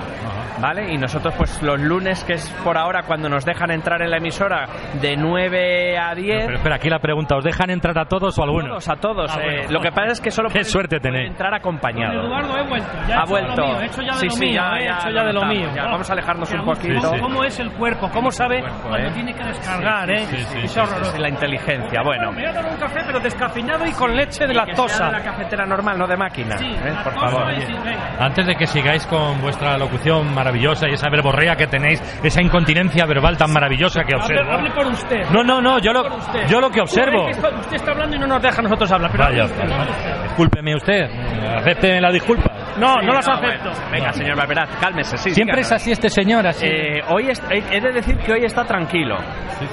¿Vale? 0.62 0.94
Y 0.94 0.98
nosotros, 0.98 1.34
pues 1.38 1.62
los 1.62 1.80
lunes, 1.80 2.24
que 2.24 2.34
es 2.34 2.50
por 2.64 2.78
ahora 2.78 3.04
cuando 3.04 3.30
nos 3.30 3.46
dejan 3.46 3.72
entrar 3.72 4.02
en 4.02 4.12
la 4.12 4.18
emisora 4.18 4.66
de 5.02 5.16
9 5.18 5.98
a 5.98 6.14
10. 6.16 6.45
Pero 6.45 6.57
espera, 6.57 6.76
aquí 6.76 6.90
la 6.90 7.00
pregunta, 7.00 7.36
¿os 7.38 7.44
dejan 7.44 7.69
entrar 7.69 7.98
a 7.98 8.06
todos 8.06 8.38
o 8.38 8.42
a 8.42 8.45
algunos? 8.45 8.69
Todos, 8.69 8.90
a 8.90 8.95
todos. 8.95 9.31
Ah, 9.36 9.40
eh, 9.42 9.56
bueno. 9.64 9.72
Lo 9.72 9.80
que 9.81 9.92
pasa 9.92 10.12
es 10.14 10.22
que 10.22 10.31
solo 10.31 10.50
Qué 10.50 10.60
pueden- 10.60 10.66
suerte 10.66 11.00
tenéis. 11.00 11.30
entrar 11.30 11.50
Con 11.50 11.57
acompañado. 11.76 12.22
Eduardo 12.26 12.57
he 12.57 12.68
vuelto. 12.68 12.88
Ya 13.07 13.16
he 13.16 13.18
Ha 13.18 13.22
hecho 13.22 13.30
vuelto. 13.30 13.62
mío, 13.66 13.81
he 13.81 13.86
hecho 13.86 14.02
ya 14.02 14.12
de 14.14 14.19
Sí, 14.19 14.26
lo 14.26 14.31
sí, 14.31 14.40
mío, 14.45 14.54
ya- 14.54 14.78
he 14.80 14.86
ya 14.86 14.98
hecho 14.98 15.10
ya 15.10 15.24
de 15.24 15.33
lo 15.33 15.45
mío. 15.45 15.68
ya. 15.76 15.83
Vamos 15.86 16.10
a 16.10 16.14
alejarnos 16.14 16.52
un 16.52 16.66
poquito. 16.66 17.12
¿Cómo 17.22 17.44
es 17.44 17.60
el 17.60 17.72
cuerpo? 17.72 18.10
¿Cómo 18.14 18.31
sabe 18.31 18.60
cuerpo, 18.60 18.90
cuando 18.90 19.07
¿eh? 19.07 19.12
tiene 19.14 19.33
que 19.33 19.44
descargar, 19.44 20.10
eh? 20.12 20.26
Sí, 20.26 20.36
sí, 20.38 20.44
sí, 20.45 20.57
es 20.66 20.72
sí, 20.72 20.80
horroroso. 20.80 21.12
sí, 21.14 21.19
la 21.19 21.30
inteligencia. 21.30 22.02
Bueno. 22.04 22.31
Me 22.31 22.42
voy 22.42 22.45
a 22.45 22.54
dar 22.54 22.66
un 22.66 22.78
café, 22.78 23.00
pero 23.06 23.19
descafeinado 23.19 23.86
y 23.88 23.92
con 23.94 24.16
leche 24.16 24.45
de 24.45 24.54
lactosa. 24.54 25.06
de 25.06 25.12
la 25.14 25.22
cafetera 25.24 25.66
normal, 25.66 25.98
no 25.98 26.06
de 26.07 26.18
máquina. 26.18 26.57
Sí, 26.57 26.66
¿eh? 26.68 26.94
Por 27.04 27.14
favor. 27.14 27.56
sí. 27.62 27.74
Antes 28.19 28.45
de 28.48 28.56
que 28.56 28.68
sigáis 28.68 29.06
con 29.07 29.42
vuestra 29.42 29.78
locución 29.78 30.33
maravillosa 30.33 30.49
y 30.56 30.94
esa 30.94 31.10
verborrea 31.10 31.56
que 31.56 31.68
tenéis, 31.68 32.02
esa 32.24 32.42
incontinencia 32.42 33.06
verbal 33.06 33.38
tan 33.38 33.52
maravillosa 33.52 34.02
que 34.04 34.14
Hable, 34.14 34.24
observo. 34.40 34.52
hable 34.52 34.72
por 34.72 34.88
usted. 34.88 35.30
No, 35.32 35.44
no, 35.44 35.62
no, 35.62 35.80
yo 35.80 35.92
lo, 35.94 36.04
yo 36.48 36.60
lo 36.60 36.70
que 36.70 36.82
observo. 36.82 37.28
Usted 37.28 37.76
está 37.76 37.92
hablando 37.92 38.16
y 38.16 38.20
no 38.20 38.28
nos 38.28 38.42
deja 38.42 38.60
a 38.60 38.64
nosotros 38.64 38.92
hablar. 38.92 39.12
Pero 39.12 39.24
Vaya, 39.24 39.44
hable 39.44 39.54
usted, 39.54 39.72
hable 39.72 39.92
usted. 39.92 40.24
discúlpeme 40.24 40.76
usted, 40.76 41.02
acepte 41.58 42.02
la 42.02 42.12
disculpa. 42.12 42.52
No, 42.80 42.95
Sí, 43.00 43.06
no 43.06 43.14
las 43.14 43.28
no, 43.28 43.33
acepto. 43.33 43.69
bueno, 43.71 43.92
Venga, 43.92 44.14
señor 44.14 44.38
Barberat, 44.38 44.69
cálmese. 44.80 45.18
Sí, 45.18 45.31
Siempre 45.31 45.62
es 45.62 45.71
así 45.71 45.92
este 45.92 46.09
señor, 46.09 46.48
así. 46.48 46.66
Eh, 46.66 47.02
hoy 47.09 47.30
es- 47.30 47.42
he 47.52 47.78
he 47.78 47.81
de 47.81 47.92
decir 47.92 48.18
que 48.18 48.33
hoy 48.33 48.45
está 48.45 48.64
tranquilo. 48.66 49.18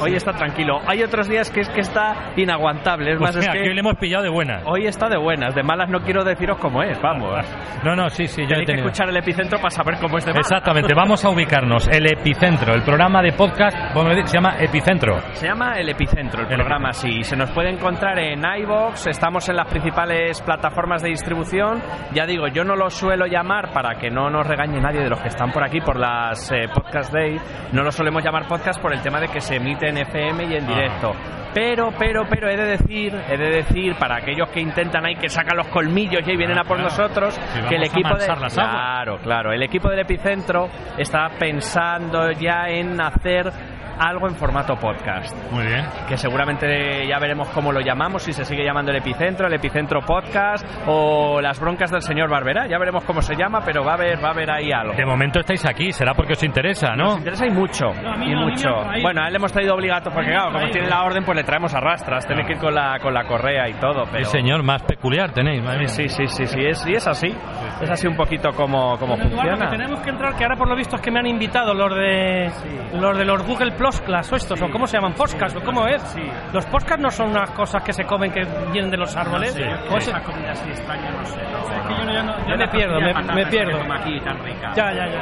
Hoy 0.00 0.14
está 0.16 0.32
tranquilo. 0.32 0.80
Hay 0.86 1.02
otros 1.02 1.28
días 1.28 1.50
que 1.50 1.60
es 1.60 1.68
que 1.68 1.80
está 1.80 2.32
inaguantable. 2.36 3.12
Es 3.12 3.18
Pues 3.18 3.28
más, 3.30 3.36
es 3.36 3.40
mira, 3.42 3.52
que 3.52 3.58
que 3.62 3.68
hoy 3.68 3.74
le 3.74 3.80
hemos 3.80 3.94
pillado 3.96 4.24
de 4.24 4.30
buena. 4.30 4.60
hoy 4.64 4.86
está 4.86 5.08
de 5.08 5.16
buenas. 5.16 5.54
De 5.54 5.62
malas 5.62 5.88
no 5.88 6.00
quiero 6.00 6.24
deciros 6.24 6.58
cómo 6.58 6.82
es. 6.82 7.00
Vamos. 7.00 7.36
No, 7.84 7.94
no, 7.94 8.08
sí, 8.08 8.26
sí, 8.26 8.40
yo 8.42 8.46
he 8.46 8.48
Tenéis 8.48 8.66
que 8.66 8.72
tenido. 8.72 8.86
escuchar 8.88 9.08
el 9.10 9.16
epicentro 9.16 9.58
para 9.58 9.70
saber 9.70 9.96
cómo 10.00 10.18
es 10.18 10.24
de 10.24 10.32
malas. 10.32 10.46
Exactamente, 10.50 10.92
vamos 10.94 11.24
a 11.24 11.28
ubicarnos. 11.30 11.86
El 11.88 12.10
epicentro, 12.10 12.74
el 12.74 12.82
programa 12.82 13.22
de 13.22 13.32
podcast, 13.32 13.76
vamos 13.94 14.06
a 14.06 14.08
decir, 14.10 14.26
se 14.26 14.36
llama 14.38 14.56
Epicentro. 14.58 15.20
Se 15.34 15.46
llama 15.46 15.74
El 15.78 15.88
Epicentro, 15.90 16.40
el, 16.42 16.48
El 16.50 16.56
programa, 16.56 16.92
sí. 16.92 17.22
Se 17.22 17.36
nos 17.36 17.50
puede 17.52 17.70
encontrar 17.70 18.18
en 18.18 18.40
iBox, 18.62 19.06
estamos 19.06 19.48
en 19.50 19.56
las 19.56 19.68
principales 19.68 20.40
plataformas 20.42 21.02
de 21.02 21.10
distribución. 21.10 21.80
Ya 22.12 22.26
digo, 22.26 22.48
yo 22.48 22.64
no 22.64 22.74
los 22.74 22.95
suelo 22.96 23.26
llamar 23.26 23.72
para 23.72 23.96
que 23.98 24.10
no 24.10 24.30
nos 24.30 24.46
regañe 24.46 24.80
nadie 24.80 25.00
de 25.00 25.10
los 25.10 25.20
que 25.20 25.28
están 25.28 25.52
por 25.52 25.62
aquí 25.62 25.80
por 25.80 25.98
las 25.98 26.50
eh, 26.52 26.66
podcast 26.72 27.12
day, 27.12 27.38
no 27.72 27.82
lo 27.82 27.92
solemos 27.92 28.24
llamar 28.24 28.46
podcast 28.48 28.80
por 28.80 28.92
el 28.92 29.00
tema 29.02 29.20
de 29.20 29.28
que 29.28 29.40
se 29.40 29.56
emite 29.56 29.88
en 29.88 29.98
FM 29.98 30.44
y 30.44 30.56
en 30.56 30.64
Ah. 30.64 30.68
directo. 30.68 31.12
Pero, 31.54 31.88
pero, 31.98 32.24
pero 32.28 32.50
he 32.50 32.56
de 32.56 32.64
decir, 32.66 33.14
he 33.30 33.36
de 33.38 33.48
decir 33.50 33.96
para 33.98 34.16
aquellos 34.16 34.50
que 34.50 34.60
intentan 34.60 35.06
ahí 35.06 35.14
que 35.16 35.30
sacan 35.30 35.56
los 35.56 35.68
colmillos 35.68 36.20
y 36.26 36.30
ahí 36.30 36.36
vienen 36.36 36.58
Ah, 36.58 36.62
a 36.62 36.64
por 36.64 36.76
claro. 36.76 36.90
nosotros, 36.90 37.38
que 37.68 37.76
el 37.76 37.84
equipo 37.84 38.14
de 38.14 38.26
claro, 38.54 39.18
claro, 39.22 39.52
el 39.52 39.62
equipo 39.62 39.88
del 39.88 40.00
epicentro 40.00 40.68
está 40.98 41.28
pensando 41.38 42.30
ya 42.32 42.68
en 42.68 43.00
hacer 43.00 43.50
algo 43.98 44.28
en 44.28 44.34
formato 44.36 44.74
podcast 44.76 45.34
Muy 45.52 45.66
bien. 45.66 45.84
que 46.08 46.16
seguramente 46.16 47.06
ya 47.06 47.18
veremos 47.18 47.48
cómo 47.48 47.72
lo 47.72 47.80
llamamos, 47.80 48.22
si 48.22 48.32
se 48.32 48.44
sigue 48.44 48.64
llamando 48.64 48.90
el 48.90 48.98
epicentro, 48.98 49.46
el 49.46 49.54
epicentro 49.54 50.00
podcast 50.00 50.66
o 50.86 51.40
las 51.40 51.58
broncas 51.60 51.90
del 51.90 52.02
señor 52.02 52.28
Barberá, 52.30 52.66
ya 52.66 52.78
veremos 52.78 53.04
cómo 53.04 53.22
se 53.22 53.34
llama, 53.36 53.60
pero 53.64 53.84
va 53.84 53.92
a 53.92 53.94
haber, 53.94 54.22
va 54.22 54.28
a 54.28 54.32
haber 54.32 54.50
ahí 54.50 54.70
algo. 54.72 54.94
De 54.94 55.04
momento 55.06 55.40
estáis 55.40 55.64
aquí, 55.66 55.92
será 55.92 56.14
porque 56.14 56.32
os 56.34 56.42
interesa, 56.42 56.94
¿no? 56.96 57.04
Nos 57.04 57.18
interesa 57.18 57.46
y 57.46 57.50
mucho, 57.50 57.86
No, 58.02 58.12
a 58.12 58.16
mí 58.16 58.26
y 58.26 58.32
no, 58.34 58.42
a 58.42 58.44
mí 58.46 58.50
mucho. 58.50 58.68
Bueno, 59.02 59.22
a 59.22 59.26
él 59.26 59.32
le 59.32 59.36
hemos 59.38 59.52
traído 59.52 59.74
obligato, 59.74 60.10
porque 60.10 60.30
claro, 60.30 60.52
como 60.52 60.68
tiene 60.70 60.88
la 60.88 61.02
orden, 61.04 61.24
pues 61.24 61.36
le 61.36 61.44
traemos 61.44 61.74
a 61.74 61.80
rastras, 61.80 62.26
tiene 62.26 62.44
que 62.44 62.52
ir 62.52 62.58
con 62.58 62.74
la, 62.74 62.98
con 63.00 63.12
la 63.14 63.24
correa 63.24 63.68
y 63.68 63.74
todo, 63.74 64.04
pero... 64.06 64.18
El 64.18 64.26
señor 64.26 64.62
más 64.62 64.82
peculiar 64.82 65.32
tenéis, 65.32 65.62
madre 65.62 65.80
mía. 65.80 65.88
Sí, 65.88 66.08
sí, 66.08 66.26
sí, 66.26 66.46
sí, 66.46 66.60
es, 66.64 66.86
y 66.86 66.94
es 66.94 67.06
así, 67.06 67.28
es 67.80 67.90
así 67.90 68.06
un 68.06 68.16
poquito 68.16 68.50
como, 68.52 68.96
como 68.98 69.14
Eduardo, 69.14 69.30
que 69.30 69.36
funciona. 69.36 69.70
tenemos 69.70 70.00
que 70.00 70.10
entrar, 70.10 70.34
que 70.36 70.44
ahora 70.44 70.56
por 70.56 70.68
lo 70.68 70.76
visto 70.76 70.96
es 70.96 71.02
que 71.02 71.10
me 71.10 71.20
han 71.20 71.26
invitado 71.26 71.74
los 71.74 71.94
de 71.94 72.50
los 72.94 73.16
de 73.18 73.24
los 73.24 73.42
Google 73.46 73.72
Plus 73.72 74.00
Class 74.00 74.32
o 74.32 74.36
estos, 74.36 74.60
o 74.62 74.70
cómo 74.70 74.86
se 74.86 74.96
llaman, 74.96 75.12
podcast, 75.14 75.56
o 75.56 75.60
cómo 75.62 75.86
es. 75.86 76.00
Sí. 76.02 76.22
Los 76.52 76.64
podcasts 76.66 77.02
no 77.02 77.10
son 77.10 77.30
unas 77.30 77.50
cosas 77.50 77.82
que 77.82 77.92
se 77.92 78.04
comen 78.04 78.30
que 78.32 78.44
vienen 78.72 78.90
de 78.90 78.96
los 78.96 79.14
árboles. 79.16 79.52
Sí, 79.54 79.62
¿Cómo 79.88 80.00
se- 80.00 80.12
comida 80.22 80.52
así 80.52 80.68
extraña, 80.70 81.10
no 81.10 81.24
sé. 81.24 81.40
Es 81.40 81.86
que 81.86 81.94
yo, 81.94 82.04
no- 82.04 82.12
yo 82.12 82.22
no- 82.22 82.48
yo 82.48 82.56
me 82.56 82.68
pierdo, 82.68 83.00
me, 83.00 83.34
me 83.34 83.46
pierdo. 83.46 83.78
aquí 83.92 84.20
tan 84.20 84.38
rica. 84.44 84.72
Ya, 84.74 84.92
ya, 84.92 85.06
ya. 85.06 85.20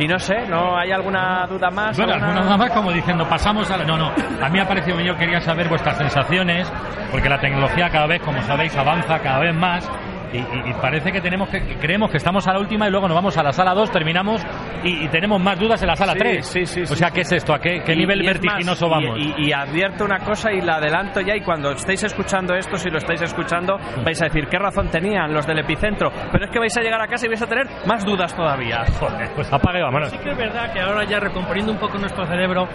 Y 0.00 0.06
no 0.06 0.16
sé, 0.18 0.46
¿no 0.48 0.76
hay 0.78 0.92
alguna 0.92 1.44
duda 1.48 1.70
más? 1.70 1.96
Bueno, 1.96 2.12
¿Alguna- 2.12 2.28
alguna 2.32 2.44
nada 2.44 2.56
más 2.56 2.70
como 2.70 2.92
diciendo, 2.92 3.28
pasamos 3.28 3.68
a 3.70 3.76
la... 3.78 3.84
No, 3.84 3.96
no, 3.96 4.12
a 4.40 4.48
mí 4.48 4.60
ha 4.60 4.64
parecido 4.64 5.00
yo 5.00 5.16
quería 5.16 5.40
saber 5.40 5.68
vuestras 5.68 5.96
sensaciones, 5.98 6.72
porque 7.10 7.28
la 7.28 7.40
tecnología 7.40 7.88
cada 7.90 8.06
vez, 8.06 8.22
como 8.22 8.40
sabéis, 8.42 8.76
avanza 8.76 9.18
cada 9.18 9.40
vez 9.40 9.54
más. 9.56 9.90
Y, 10.32 10.38
y- 10.38 10.70
y 10.70 10.72
parece 10.80 11.10
que 11.12 11.20
tenemos 11.20 11.48
que, 11.48 11.60
que 11.64 11.76
creemos 11.76 12.10
que 12.10 12.18
estamos 12.18 12.46
a 12.48 12.52
la 12.52 12.58
última 12.60 12.86
y 12.86 12.90
luego 12.90 13.08
nos 13.08 13.14
vamos 13.14 13.36
a 13.38 13.42
la 13.42 13.52
sala 13.52 13.74
2, 13.74 13.90
terminamos 13.90 14.42
y, 14.84 15.04
y 15.04 15.08
tenemos 15.08 15.40
más 15.40 15.58
dudas 15.58 15.80
en 15.82 15.88
la 15.88 15.96
sala 15.96 16.12
Sí, 16.12 16.18
3. 16.18 16.46
sí, 16.46 16.66
sí, 16.66 16.82
o 16.82 16.86
sea, 16.86 17.08
sí. 17.08 17.14
¿qué 17.14 17.20
es 17.22 17.32
esto? 17.32 17.54
¿A 17.54 17.58
qué, 17.58 17.82
qué 17.84 17.92
Y- 17.94 17.96
nivel 17.96 18.22
vertiginoso 18.22 18.88
más, 18.88 19.02
vamos? 19.02 19.18
Y, 19.18 19.46
y 19.48 19.52
advierto 19.52 20.04
una 20.04 20.18
cosa 20.20 20.52
y 20.52 20.60
la 20.60 20.76
adelanto 20.76 21.20
ya 21.20 21.34
y 21.36 21.40
cuando 21.40 21.70
estéis 21.72 22.04
escuchando 22.04 22.54
esto, 22.54 22.76
si 22.76 22.90
lo 22.90 22.98
estáis 22.98 23.22
escuchando, 23.22 23.78
vais 24.04 24.20
a 24.22 24.24
decir 24.26 24.46
qué 24.48 24.58
razón 24.58 24.88
tenían 24.88 25.32
los 25.32 25.46
del 25.46 25.58
epicentro. 25.60 26.10
Pero 26.32 26.44
es 26.44 26.50
que 26.50 26.58
vais 26.58 26.76
a 26.76 26.80
llegar 26.80 27.00
a 27.00 27.06
casa 27.06 27.26
y 27.26 27.28
vais 27.28 27.42
a 27.42 27.46
tener 27.46 27.66
más 27.86 28.04
dudas 28.04 28.34
todavía. 28.34 28.84
Joder, 29.00 29.30
pues 29.34 29.52
apague, 29.52 29.80
vámonos. 29.82 30.10
Sí 30.10 30.18
que 30.18 30.30
es 30.30 30.36
verdad 30.38 30.72
que 30.72 30.80
ahora 30.80 31.04
ya 31.04 31.20
recomponiendo 31.20 31.72
un 31.72 31.78
poco 31.78 31.98
nuestro 31.98 32.26
cerebro, 32.26 32.68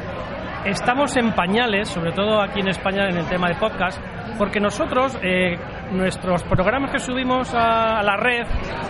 estamos 0.65 1.15
en 1.17 1.31
pañales, 1.33 1.89
sobre 1.89 2.11
todo 2.11 2.41
aquí 2.41 2.61
en 2.61 2.69
España 2.69 3.07
en 3.09 3.17
el 3.17 3.25
tema 3.27 3.47
de 3.49 3.55
podcast, 3.55 4.01
porque 4.37 4.59
nosotros, 4.59 5.17
eh, 5.21 5.57
nuestros 5.91 6.43
programas 6.43 6.91
que 6.91 6.99
subimos 6.99 7.53
a, 7.53 8.01
la 8.03 8.15
red, 8.17 8.45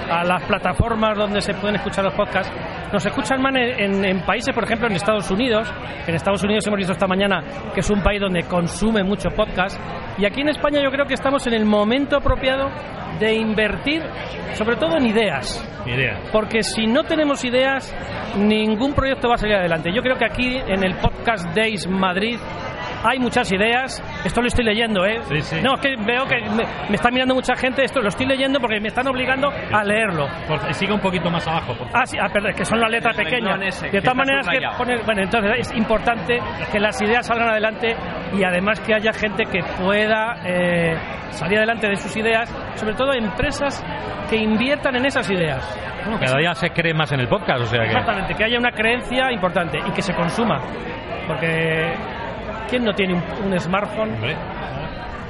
a 0.09 0.23
las 0.23 0.43
plataformas 0.43 1.17
donde 1.17 1.41
se 1.41 1.53
pueden 1.55 1.75
escuchar 1.75 2.03
los 2.05 2.13
podcasts, 2.13 2.51
nos 2.91 3.05
escuchan 3.05 3.41
más 3.41 3.53
en, 3.55 3.79
en- 3.79 4.05
en 4.05 4.25
países, 4.25 4.53
por 4.53 4.63
ejemplo, 4.63 4.87
en 4.87 4.93
Estados 4.95 5.29
Unidos. 5.31 5.71
En 6.07 6.15
Estados 6.15 6.43
Unidos 6.43 6.65
hemos 6.67 6.77
visto 6.77 6.93
esta 6.93 7.07
mañana 7.07 7.41
que 7.73 7.79
es 7.79 7.89
un 7.89 8.01
país 8.01 8.21
donde 8.21 8.43
consume 8.43 9.03
mucho 9.03 9.29
podcast. 9.29 9.79
Y 10.17 10.25
aquí 10.25 10.41
en 10.41 10.49
España 10.49 10.79
yo 10.83 10.91
creo 10.91 11.05
que 11.05 11.15
estamos 11.15 11.45
en 11.47 11.53
el 11.53 11.65
momento 11.65 12.17
apropiado 12.17 12.69
de 13.19 13.33
invertir, 13.35 14.01
sobre 14.53 14.75
todo 14.75 14.97
en 14.97 15.05
ideas 15.07 15.63
idea. 15.85 16.19
porque 16.31 16.63
si 16.63 16.87
no 16.87 17.03
tenemos 17.03 17.43
ideas, 17.45 17.93
ningún 18.37 18.93
proyecto 18.93 19.27
va 19.29 19.35
a 19.35 19.37
salir 19.37 19.55
adelante. 19.55 19.91
Yo 19.93 20.01
creo 20.01 20.17
que 20.17 20.25
aquí 20.25 20.57
en 20.57 20.83
el 20.83 20.95
Podcast 20.97 21.45
Days 21.55 21.87
Madrid 21.87 22.37
hay 23.03 23.19
muchas 23.19 23.51
ideas. 23.51 24.01
Esto 24.25 24.41
lo 24.41 24.47
estoy 24.47 24.65
leyendo, 24.65 25.05
¿eh? 25.05 25.21
Sí, 25.29 25.41
sí. 25.41 25.61
No, 25.61 25.75
es 25.75 25.81
que 25.81 25.95
veo 25.97 26.25
que 26.27 26.39
me, 26.49 26.63
me 26.89 26.95
está 26.95 27.09
mirando 27.11 27.35
mucha 27.35 27.55
gente. 27.55 27.83
Esto 27.83 28.01
lo 28.01 28.09
estoy 28.09 28.25
leyendo 28.25 28.59
porque 28.59 28.79
me 28.79 28.87
están 28.87 29.07
obligando 29.07 29.49
a 29.49 29.83
leerlo. 29.83 30.27
Por- 30.47 30.73
sigue 30.73 30.93
un 30.93 30.99
poquito 30.99 31.29
más 31.29 31.47
abajo, 31.47 31.67
por 31.75 31.87
favor. 31.87 31.91
Ah, 31.93 32.05
sí, 32.05 32.17
ah, 32.19 32.29
perdón, 32.31 32.53
que 32.55 32.65
son 32.65 32.79
las 32.79 32.89
letras 32.89 33.15
pequeñas. 33.15 33.59
ese, 33.61 33.89
De 33.89 34.01
todas 34.01 34.15
maneras, 34.17 34.47
que 34.47 34.59
poner, 34.77 35.03
bueno, 35.05 35.21
entonces 35.23 35.51
es 35.59 35.75
importante 35.75 36.39
que 36.71 36.79
las 36.79 37.01
ideas 37.01 37.25
salgan 37.25 37.49
adelante 37.49 37.95
y 38.37 38.43
además 38.43 38.79
que 38.79 38.93
haya 38.93 39.11
gente 39.13 39.43
que 39.45 39.59
pueda 39.81 40.35
eh, 40.45 40.95
salir 41.31 41.57
adelante 41.57 41.87
de 41.87 41.95
sus 41.95 42.15
ideas, 42.17 42.49
sobre 42.75 42.93
todo 42.95 43.13
empresas 43.13 43.83
que 44.29 44.37
inviertan 44.37 44.95
en 44.95 45.05
esas 45.05 45.29
ideas. 45.29 45.79
Bueno, 46.05 46.19
cada 46.19 46.37
día 46.37 46.53
se 46.55 46.69
cree 46.71 46.93
más 46.93 47.11
en 47.11 47.19
el 47.21 47.27
podcast, 47.27 47.61
o 47.61 47.65
sea 47.65 47.79
que... 47.81 47.85
Exactamente, 47.87 48.33
que 48.35 48.43
haya 48.43 48.57
una 48.57 48.71
creencia 48.71 49.31
importante 49.31 49.79
y 49.79 49.91
que 49.91 50.01
se 50.01 50.13
consuma. 50.13 50.59
Porque 51.27 51.93
¿quién 52.69 52.83
no 52.83 52.93
tiene 52.93 53.13
un, 53.13 53.59
smartphone? 53.59 54.11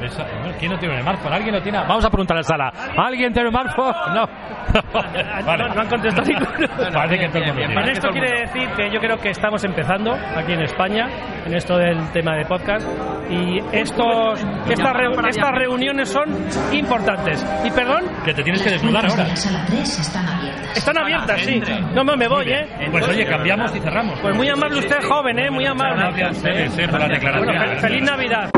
Esa- 0.02 0.26
¿quién 0.60 0.72
no 0.72 0.78
tiene 0.80 0.96
un 0.96 1.02
smartphone? 1.02 1.34
¿Alguien 1.34 1.56
lo 1.56 1.62
tiene? 1.62 1.78
Vamos 1.80 2.06
a 2.06 2.10
preguntar 2.10 2.38
a 2.38 2.40
la 2.40 2.44
sala. 2.44 2.74
¿Alguien 2.98 3.32
tiene 3.34 3.50
un 3.50 3.54
smartphone? 3.54 3.94
No. 4.14 4.28
Vale. 5.46 5.64
No, 5.68 5.74
no 5.76 5.82
han 5.82 5.88
contestado 5.88 6.28
ninguno. 6.28 6.68
Parece 6.94 7.20
que 7.20 7.28
todo 7.30 7.38
el 7.40 7.46
mundo 7.46 7.56
bien, 7.56 7.68
tiene. 7.70 7.74
Con 7.76 7.90
esto 7.90 8.10
quiere 8.10 8.42
decir 8.42 8.70
que 8.76 8.90
yo 8.92 9.00
creo 9.00 9.18
que 9.18 9.30
estamos 9.30 9.64
empezando 9.64 10.14
aquí 10.14 10.54
en 10.54 10.62
España 10.62 11.08
en 11.46 11.54
esto 11.54 11.78
del 11.78 12.12
tema 12.12 12.36
de 12.36 12.46
podcast 12.46 12.88
y 13.30 13.60
estos 13.72 14.40
estas, 14.70 14.94
reu- 14.94 15.28
estas 15.30 15.52
reuniones 15.52 16.10
son 16.10 16.26
importantes. 16.72 17.46
Y 17.64 17.72
perdón, 17.72 18.04
Que 18.26 18.34
te 18.34 18.44
tienes 18.44 18.62
que 18.62 18.72
desnudar 18.72 19.06
ahora. 19.06 19.24
la 19.28 19.36
sala 19.36 19.64
3 19.68 20.00
están 20.00 20.28
abiertas. 20.28 20.78
están 20.78 20.98
abiertas, 20.98 21.42
sí. 21.42 21.62
No, 21.94 22.04
no 22.04 22.16
me 22.16 22.28
voy, 22.28 22.50
¿eh? 22.52 22.68
Pues 22.92 23.08
oye, 23.08 23.26
cambiamos 23.26 23.76
y 23.76 23.80
cerramos. 23.80 24.20
Pues 24.22 24.36
muy 24.36 24.50
amable 24.50 24.80
usted, 24.80 25.02
joven, 25.04 25.40
¿eh? 25.40 25.50
Muy 25.52 25.66
amable. 25.66 26.04
Gracias, 26.18 26.38
sí, 26.38 26.68
sí, 26.82 26.88
por 26.88 27.00
la 27.00 27.08
declaración. 27.08 27.46
Bueno, 27.46 27.62
fe- 27.76 27.80
feliz 27.80 28.04
Navidad. 28.04 28.50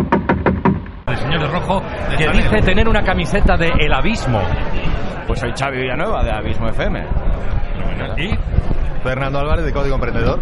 El 1.07 1.17
señor 1.17 1.39
de 1.39 1.47
rojo 1.47 1.81
que 2.17 2.27
dice 2.29 2.61
tener 2.61 2.89
una 2.89 3.03
camiseta 3.03 3.55
de 3.55 3.67
El 3.79 3.93
Abismo. 3.93 4.41
Pues 5.27 5.39
soy 5.39 5.51
Xavi 5.51 5.77
Villanueva 5.77 6.23
de 6.23 6.31
Abismo 6.31 6.67
FM. 6.69 7.05
Y 8.17 8.29
Fernando 9.03 9.39
Álvarez 9.39 9.65
de 9.65 9.73
Código 9.73 9.95
Emprendedor. 9.95 10.39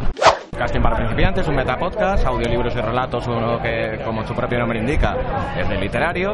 Casting 0.57 0.81
para 0.81 0.95
principiantes, 0.95 1.47
un 1.47 1.55
metapodcast, 1.55 2.25
audiolibros 2.25 2.73
y 2.75 2.79
relatos, 2.79 3.27
uno 3.27 3.59
que, 3.59 3.99
como 4.05 4.23
su 4.23 4.33
propio 4.33 4.59
nombre 4.59 4.79
indica, 4.79 5.15
es 5.57 5.67
de 5.67 5.77
literario, 5.77 6.31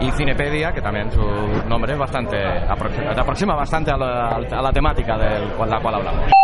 y 0.00 0.10
Cinepedia, 0.10 0.72
que 0.72 0.82
también 0.82 1.10
su 1.12 1.22
nombre 1.68 1.92
es 1.92 1.98
bastante, 1.98 2.36
aproxima, 2.68 3.14
se 3.14 3.20
aproxima 3.20 3.54
bastante 3.54 3.92
a 3.92 3.96
la, 3.96 4.28
a 4.28 4.62
la 4.62 4.72
temática 4.72 5.16
de 5.16 5.46
la 5.66 5.80
cual 5.80 5.94
hablamos. 5.94 6.39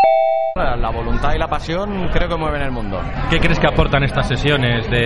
La 0.57 0.91
voluntad 0.91 1.35
y 1.35 1.39
la 1.39 1.49
pasión 1.49 2.09
creo 2.15 2.29
que 2.31 2.37
mueven 2.37 2.63
el 2.63 2.71
mundo. 2.71 2.99
¿Qué 3.29 3.39
crees 3.39 3.59
que 3.61 3.67
aportan 3.67 4.03
estas 4.05 4.27
sesiones 4.27 4.89
de, 4.91 4.99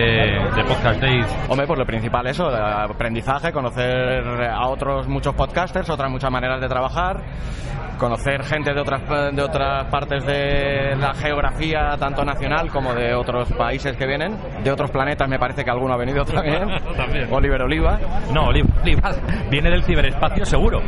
de 0.55 0.63
Podcast 0.63 1.01
Days? 1.01 1.25
Hombre, 1.49 1.67
pues 1.67 1.77
lo 1.77 1.85
principal 1.85 2.25
eso, 2.27 2.47
aprendizaje, 2.47 3.51
conocer 3.51 4.23
a 4.49 4.67
otros 4.69 5.09
muchos 5.09 5.35
podcasters, 5.35 5.89
otras 5.89 6.09
muchas 6.09 6.31
maneras 6.31 6.61
de 6.61 6.69
trabajar, 6.69 7.17
conocer 7.97 8.43
gente 8.45 8.73
de 8.73 8.79
otras 8.79 9.01
de 9.35 9.41
otras 9.41 9.85
partes 9.91 10.25
de 10.25 10.95
la 10.95 11.13
geografía, 11.15 11.97
tanto 11.99 12.23
nacional 12.23 12.69
como 12.69 12.93
de 12.93 13.13
otros 13.13 13.51
países 13.51 13.97
que 13.97 14.07
vienen, 14.07 14.37
de 14.63 14.71
otros 14.71 14.89
planetas 14.89 15.27
me 15.27 15.37
parece 15.37 15.65
que 15.65 15.69
alguno 15.69 15.93
ha 15.93 15.97
venido 15.97 16.23
también. 16.23 16.61
También. 16.95 17.27
Oliver 17.31 17.61
Oliva. 17.63 17.99
No, 18.33 18.45
Oliva 18.45 18.69
viene 19.49 19.69
del 19.69 19.83
ciberespacio 19.83 20.45
seguro. 20.45 20.79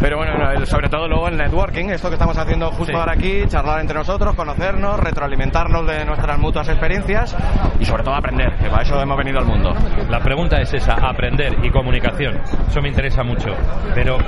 Pero 0.00 0.16
bueno, 0.18 0.66
sobre 0.66 0.88
todo 0.88 1.06
luego 1.08 1.28
el 1.28 1.36
networking, 1.36 1.90
esto 1.90 2.08
que 2.08 2.14
estamos 2.14 2.36
haciendo 2.36 2.70
justo 2.70 2.86
Sí. 2.86 2.92
ahora 2.98 3.12
aquí, 3.12 3.42
charlar 3.48 3.75
entre 3.80 3.96
nosotros, 3.98 4.34
conocernos, 4.34 4.98
retroalimentarnos 5.00 5.86
de 5.86 6.04
nuestras 6.04 6.38
mutuas 6.38 6.68
experiencias 6.68 7.36
y 7.78 7.84
sobre 7.84 8.02
todo 8.02 8.14
aprender, 8.14 8.56
que 8.56 8.68
para 8.68 8.82
eso 8.82 9.00
hemos 9.00 9.16
venido 9.16 9.38
al 9.38 9.46
mundo. 9.46 9.72
La 10.08 10.20
pregunta 10.20 10.60
es 10.60 10.72
esa, 10.74 10.94
aprender 10.94 11.54
y 11.62 11.70
comunicación. 11.70 12.40
Eso 12.68 12.80
me 12.80 12.88
interesa 12.88 13.22
mucho. 13.22 13.50
Pero, 13.94 14.18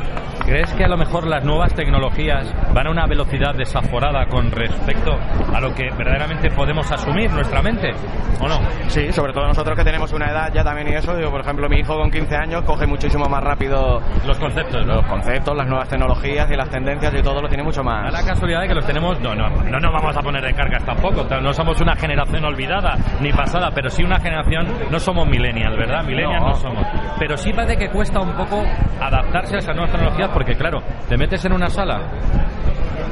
¿crees 0.45 0.73
que 0.75 0.85
a 0.85 0.89
lo 0.89 0.97
mejor 0.97 1.27
las 1.27 1.45
nuevas 1.45 1.75
tecnologías 1.75 2.53
van 2.73 2.87
a 2.87 2.91
una 2.91 3.07
velocidad 3.07 3.55
desaforada 3.55 4.27
con 4.27 4.51
respecto 4.51 5.13
a 5.55 5.61
lo 5.61 5.75
que 5.75 5.91
verdaderamente 5.97 6.51
podemos 6.51 6.91
asumir 6.91 7.31
nuestra 7.31 7.63
mente? 7.63 7.93
¿O 8.41 8.49
no? 8.49 8.59
Sí, 8.89 9.13
sobre 9.13 9.33
todo 9.33 9.47
nosotros 9.47 9.77
que 9.77 9.85
tenemos 9.85 10.13
una 10.13 10.31
edad 10.31 10.53
ya 10.53 10.63
también 10.63 10.89
y 10.89 10.95
eso. 10.95 11.19
Yo, 11.19 11.31
por 11.31 11.41
ejemplo, 11.41 11.69
mi 11.69 11.79
hijo 11.79 11.97
con 11.97 12.11
15 12.11 12.37
años 12.37 12.63
coge 12.65 12.87
muchísimo 12.87 13.27
más 13.27 13.43
rápido 13.43 14.01
Los 14.27 14.39
conceptos, 14.39 14.87
¿no? 14.87 14.97
los 14.97 15.07
conceptos, 15.07 15.57
las 15.57 15.67
nuevas 15.67 15.89
tecnologías 15.89 16.51
y 16.51 16.57
las 16.57 16.69
tendencias 16.69 17.13
y 17.15 17.23
todo 17.23 17.43
lo 17.43 17.49
tiene 17.49 17.63
mucho 17.63 17.83
más. 17.83 18.13
la 18.13 18.25
casualidad 18.25 18.63
de 18.63 18.69
que 18.69 18.75
los 18.75 18.87
tenemos, 18.87 19.21
no, 19.21 19.35
no, 19.39 19.49
no 19.49 19.79
nos 19.81 19.93
vamos 19.93 20.17
a 20.17 20.21
poner 20.21 20.43
de 20.45 20.53
cargas 20.53 20.85
tampoco, 20.85 21.25
no 21.41 21.53
somos 21.53 21.81
una 21.81 21.95
generación 21.97 22.45
olvidada 22.45 22.95
ni 23.21 23.33
pasada, 23.33 23.71
pero 23.75 23.89
sí 23.89 24.03
una 24.03 24.19
generación, 24.21 24.67
no 24.91 24.99
somos 24.99 25.27
millennials, 25.29 25.77
¿verdad? 25.77 26.03
Millennials 26.05 26.43
no, 26.43 26.49
No. 26.49 26.55
somos. 26.55 26.87
Pero 27.19 27.37
sí 27.37 27.53
parece 27.53 27.77
que 27.77 27.89
cuesta 27.91 28.21
un 28.21 28.33
poco 28.33 28.63
adaptarse 29.01 29.57
a 29.57 29.59
esas 29.59 29.75
nuevas 29.75 29.93
tecnologías 29.93 30.29
porque, 30.31 30.55
claro, 30.55 30.81
te 31.09 31.17
metes 31.17 31.45
en 31.45 31.53
una 31.53 31.69
sala, 31.69 32.01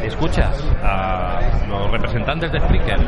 escuchas 0.03 0.73
a 0.83 1.41
los 1.69 1.91
representantes 1.91 2.51
de 2.53 2.61
Spreaker 2.61 2.99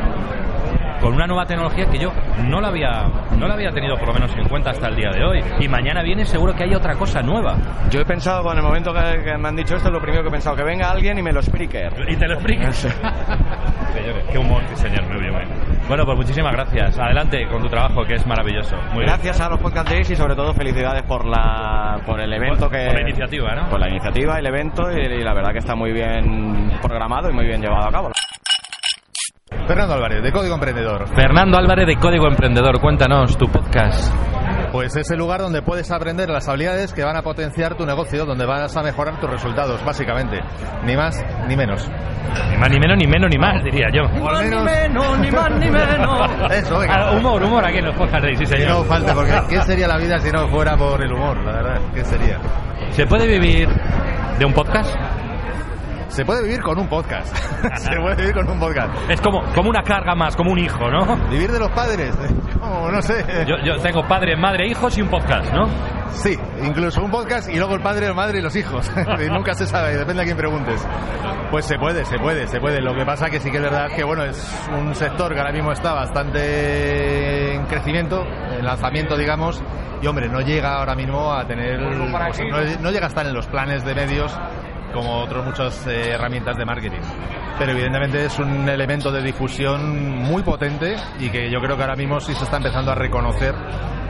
con 1.00 1.14
una 1.14 1.26
nueva 1.26 1.46
tecnología 1.46 1.86
que 1.86 1.98
yo 1.98 2.12
no 2.44 2.60
la 2.60 2.68
había 2.68 3.04
no 3.38 3.46
la 3.46 3.54
había 3.54 3.70
tenido 3.70 3.96
por 3.96 4.08
lo 4.08 4.14
menos 4.14 4.30
en 4.36 4.48
cuenta 4.48 4.70
hasta 4.70 4.88
el 4.88 4.96
día 4.96 5.10
de 5.10 5.24
hoy. 5.24 5.42
Y 5.60 5.68
mañana 5.68 6.02
viene 6.02 6.24
seguro 6.24 6.54
que 6.54 6.64
hay 6.64 6.74
otra 6.74 6.94
cosa 6.96 7.22
nueva. 7.22 7.56
Yo 7.90 8.00
he 8.00 8.04
pensado, 8.04 8.42
con 8.42 8.56
el 8.56 8.62
momento 8.62 8.92
que, 8.92 9.22
que 9.22 9.38
me 9.38 9.48
han 9.48 9.56
dicho 9.56 9.76
esto, 9.76 9.90
lo 9.90 10.00
primero 10.00 10.22
que 10.22 10.28
he 10.28 10.32
pensado, 10.32 10.56
que 10.56 10.64
venga 10.64 10.90
alguien 10.90 11.18
y 11.18 11.22
me 11.22 11.32
lo 11.32 11.40
explique. 11.40 11.88
Y 12.08 12.16
te 12.16 12.26
lo 12.26 12.34
explique. 12.34 12.72
Señores, 12.72 14.24
qué 14.30 14.38
humor, 14.38 14.62
señor, 14.74 15.02
muy 15.08 15.20
bien, 15.20 15.32
bien. 15.32 15.48
Bueno, 15.88 16.04
pues 16.04 16.18
muchísimas 16.18 16.52
gracias. 16.52 16.98
Adelante 16.98 17.46
con 17.48 17.62
tu 17.62 17.68
trabajo, 17.68 18.04
que 18.04 18.14
es 18.14 18.26
maravilloso. 18.26 18.76
Muy 18.92 19.04
bien. 19.04 19.06
Gracias 19.06 19.40
a 19.40 19.48
los 19.48 19.58
Podcast 19.60 19.88
Days 19.88 20.10
y 20.10 20.16
sobre 20.16 20.36
todo 20.36 20.52
felicidades 20.52 21.02
por 21.02 21.24
la 21.24 22.00
por 22.04 22.20
el 22.20 22.32
evento 22.32 22.68
que 22.68 22.86
por 22.86 22.94
la 22.94 23.00
iniciativa, 23.00 23.54
¿no? 23.54 23.68
por 23.68 23.80
la 23.80 23.88
iniciativa, 23.88 24.38
el 24.38 24.46
evento 24.46 24.90
y, 24.92 25.00
y 25.00 25.24
la 25.24 25.34
verdad 25.34 25.52
que 25.52 25.58
está 25.58 25.74
muy 25.74 25.92
bien 25.92 26.70
programado 26.82 27.30
y 27.30 27.32
muy 27.32 27.46
bien 27.46 27.60
llevado 27.60 27.88
a 27.88 27.90
cabo. 27.90 28.12
Fernando 29.68 29.94
Álvarez, 29.94 30.22
de 30.22 30.32
Código 30.32 30.54
Emprendedor. 30.54 31.06
Fernando 31.14 31.58
Álvarez 31.58 31.86
de 31.86 31.96
Código 31.96 32.26
Emprendedor, 32.26 32.80
cuéntanos 32.80 33.36
tu 33.36 33.46
podcast. 33.48 34.12
Pues 34.72 34.96
es 34.96 35.10
el 35.10 35.18
lugar 35.18 35.40
donde 35.40 35.60
puedes 35.62 35.90
aprender 35.90 36.28
las 36.30 36.48
habilidades 36.48 36.92
que 36.94 37.04
van 37.04 37.16
a 37.16 37.22
potenciar 37.22 37.74
tu 37.74 37.84
negocio, 37.86 38.24
donde 38.24 38.46
vas 38.46 38.74
a 38.76 38.82
mejorar 38.82 39.20
tus 39.20 39.28
resultados, 39.30 39.84
básicamente. 39.84 40.40
Ni 40.84 40.96
más 40.96 41.22
ni 41.46 41.54
menos. 41.56 41.86
Ni 42.50 42.56
más 42.56 42.70
ni 42.70 42.78
menos, 42.78 42.96
ni 42.98 43.06
menos 43.06 43.30
ni 43.30 43.38
más, 43.38 43.62
diría 43.62 43.88
yo. 43.92 44.02
O 44.22 44.28
al 44.28 44.44
menos- 44.44 44.64
menos, 44.64 45.18
ni 45.20 45.30
más 45.30 45.50
ni 45.52 45.70
menos. 45.70 46.30
Eso, 46.50 46.78
venga. 46.78 46.94
Ah, 46.94 47.12
humor, 47.12 47.42
humor 47.42 47.64
aquí 47.66 47.78
en 47.78 47.86
los 47.86 47.94
podcast, 47.94 48.24
sí, 48.36 48.46
señor. 48.46 48.68
no 48.70 48.84
falta, 48.84 49.14
porque 49.14 49.32
¿qué 49.50 49.60
sería 49.62 49.86
la 49.88 49.98
vida 49.98 50.18
si 50.18 50.30
no 50.30 50.48
fuera 50.48 50.76
por 50.76 51.02
el 51.02 51.12
humor? 51.12 51.36
La 51.44 51.52
verdad, 51.52 51.80
¿qué 51.94 52.04
sería? 52.04 52.38
¿Se 52.90 53.06
puede 53.06 53.26
vivir 53.26 53.68
de 54.38 54.44
un 54.44 54.52
podcast? 54.52 54.94
Se 56.08 56.24
puede 56.24 56.42
vivir 56.42 56.62
con 56.62 56.78
un 56.78 56.88
podcast. 56.88 57.34
Se 57.76 57.96
puede 57.96 58.16
vivir 58.16 58.34
con 58.34 58.50
un 58.50 58.58
podcast. 58.58 58.90
Es 59.10 59.20
como, 59.20 59.42
como 59.54 59.70
una 59.70 59.82
carga 59.82 60.14
más, 60.14 60.34
como 60.36 60.52
un 60.52 60.58
hijo, 60.58 60.90
¿no? 60.90 61.16
Vivir 61.28 61.52
de 61.52 61.58
los 61.58 61.70
padres. 61.70 62.14
Oh, 62.60 62.90
no 62.90 63.00
sé. 63.00 63.24
Yo, 63.46 63.54
yo 63.64 63.80
tengo 63.80 64.06
padre, 64.06 64.36
madre, 64.36 64.66
hijos 64.68 64.98
y 64.98 65.02
un 65.02 65.08
podcast, 65.08 65.52
¿no? 65.54 65.68
Sí, 66.10 66.36
incluso 66.62 67.00
un 67.02 67.10
podcast 67.10 67.48
y 67.48 67.56
luego 67.56 67.74
el 67.76 67.80
padre, 67.80 68.08
la 68.08 68.14
madre 68.14 68.40
y 68.40 68.42
los 68.42 68.54
hijos. 68.56 68.90
Y 69.24 69.30
nunca 69.30 69.54
se 69.54 69.64
sabe, 69.64 69.96
depende 69.96 70.22
a 70.22 70.24
quién 70.24 70.36
preguntes. 70.36 70.86
Pues 71.50 71.64
se 71.64 71.78
puede, 71.78 72.04
se 72.04 72.18
puede, 72.18 72.46
se 72.48 72.60
puede. 72.60 72.80
Lo 72.80 72.94
que 72.94 73.04
pasa 73.06 73.30
que 73.30 73.38
sí 73.38 73.50
que 73.50 73.58
es 73.58 73.62
verdad 73.62 73.88
que 73.94 74.02
bueno, 74.04 74.24
es 74.24 74.68
un 74.76 74.94
sector 74.94 75.32
que 75.32 75.38
ahora 75.38 75.52
mismo 75.52 75.70
está 75.70 75.94
bastante 75.94 77.54
en 77.54 77.64
crecimiento, 77.66 78.24
en 78.24 78.64
lanzamiento, 78.64 79.16
digamos. 79.16 79.62
Y 80.02 80.06
hombre, 80.08 80.28
no 80.28 80.40
llega 80.40 80.74
ahora 80.74 80.94
mismo 80.94 81.32
a 81.32 81.46
tener, 81.46 81.78
pues, 81.80 82.40
no, 82.40 82.82
no 82.82 82.90
llega 82.90 83.06
a 83.06 83.08
estar 83.08 83.26
en 83.26 83.34
los 83.34 83.46
planes 83.46 83.84
de 83.84 83.94
medios 83.94 84.36
como 84.92 85.22
otras 85.22 85.44
muchas 85.44 85.86
eh, 85.86 86.10
herramientas 86.12 86.56
de 86.56 86.64
marketing. 86.64 87.00
Pero 87.58 87.72
evidentemente 87.72 88.24
es 88.24 88.38
un 88.38 88.68
elemento 88.68 89.10
de 89.10 89.22
difusión 89.22 90.18
muy 90.18 90.42
potente 90.42 90.96
y 91.18 91.28
que 91.30 91.50
yo 91.50 91.60
creo 91.60 91.76
que 91.76 91.82
ahora 91.82 91.96
mismo 91.96 92.20
sí 92.20 92.34
se 92.34 92.44
está 92.44 92.58
empezando 92.58 92.92
a 92.92 92.94
reconocer 92.94 93.54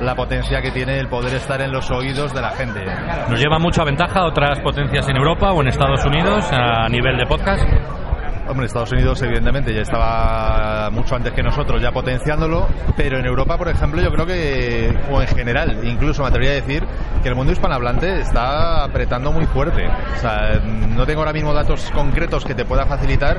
la 0.01 0.15
potencia 0.15 0.61
que 0.61 0.71
tiene 0.71 0.99
el 0.99 1.09
poder 1.09 1.35
estar 1.35 1.61
en 1.61 1.73
los 1.73 1.91
oídos 1.91 2.33
de 2.33 2.41
la 2.41 2.51
gente. 2.51 2.85
¿Nos 3.29 3.41
lleva 3.41 3.59
ventaja 3.85 4.21
a 4.21 4.27
otras 4.27 4.61
potencias 4.61 5.09
en 5.09 5.17
Europa 5.17 5.53
o 5.53 5.61
en 5.63 5.69
Estados 5.69 6.05
Unidos 6.05 6.49
a 6.53 6.89
nivel 6.89 7.17
de 7.17 7.27
podcast? 7.27 8.08
Hombre, 8.49 8.65
Estados 8.65 8.93
Unidos 8.93 9.21
evidentemente 9.21 9.75
ya 9.75 9.83
estaba 9.83 10.89
mucho 10.91 11.15
antes 11.15 11.35
que 11.35 11.43
nosotros 11.43 11.83
ya 11.83 11.93
potenciándolo, 11.93 12.67
pero 12.97 13.19
en 13.19 13.27
Europa, 13.27 13.59
por 13.59 13.69
ejemplo, 13.69 14.01
yo 14.01 14.11
creo 14.11 14.25
que, 14.25 14.99
o 15.11 15.21
en 15.21 15.29
general, 15.29 15.81
incluso 15.85 16.23
me 16.23 16.29
atrevería 16.29 16.53
a 16.53 16.63
decir 16.63 16.83
que 17.23 17.29
el 17.29 17.35
mundo 17.35 17.53
hispanohablante 17.53 18.21
está 18.21 18.85
apretando 18.85 19.33
muy 19.33 19.45
fuerte. 19.45 19.87
O 19.87 20.19
sea, 20.19 20.61
no 20.65 21.05
tengo 21.05 21.21
ahora 21.21 21.35
mismo 21.35 21.53
datos 21.53 21.91
concretos 21.91 22.43
que 22.47 22.55
te 22.55 22.65
pueda 22.65 22.87
facilitar, 22.87 23.39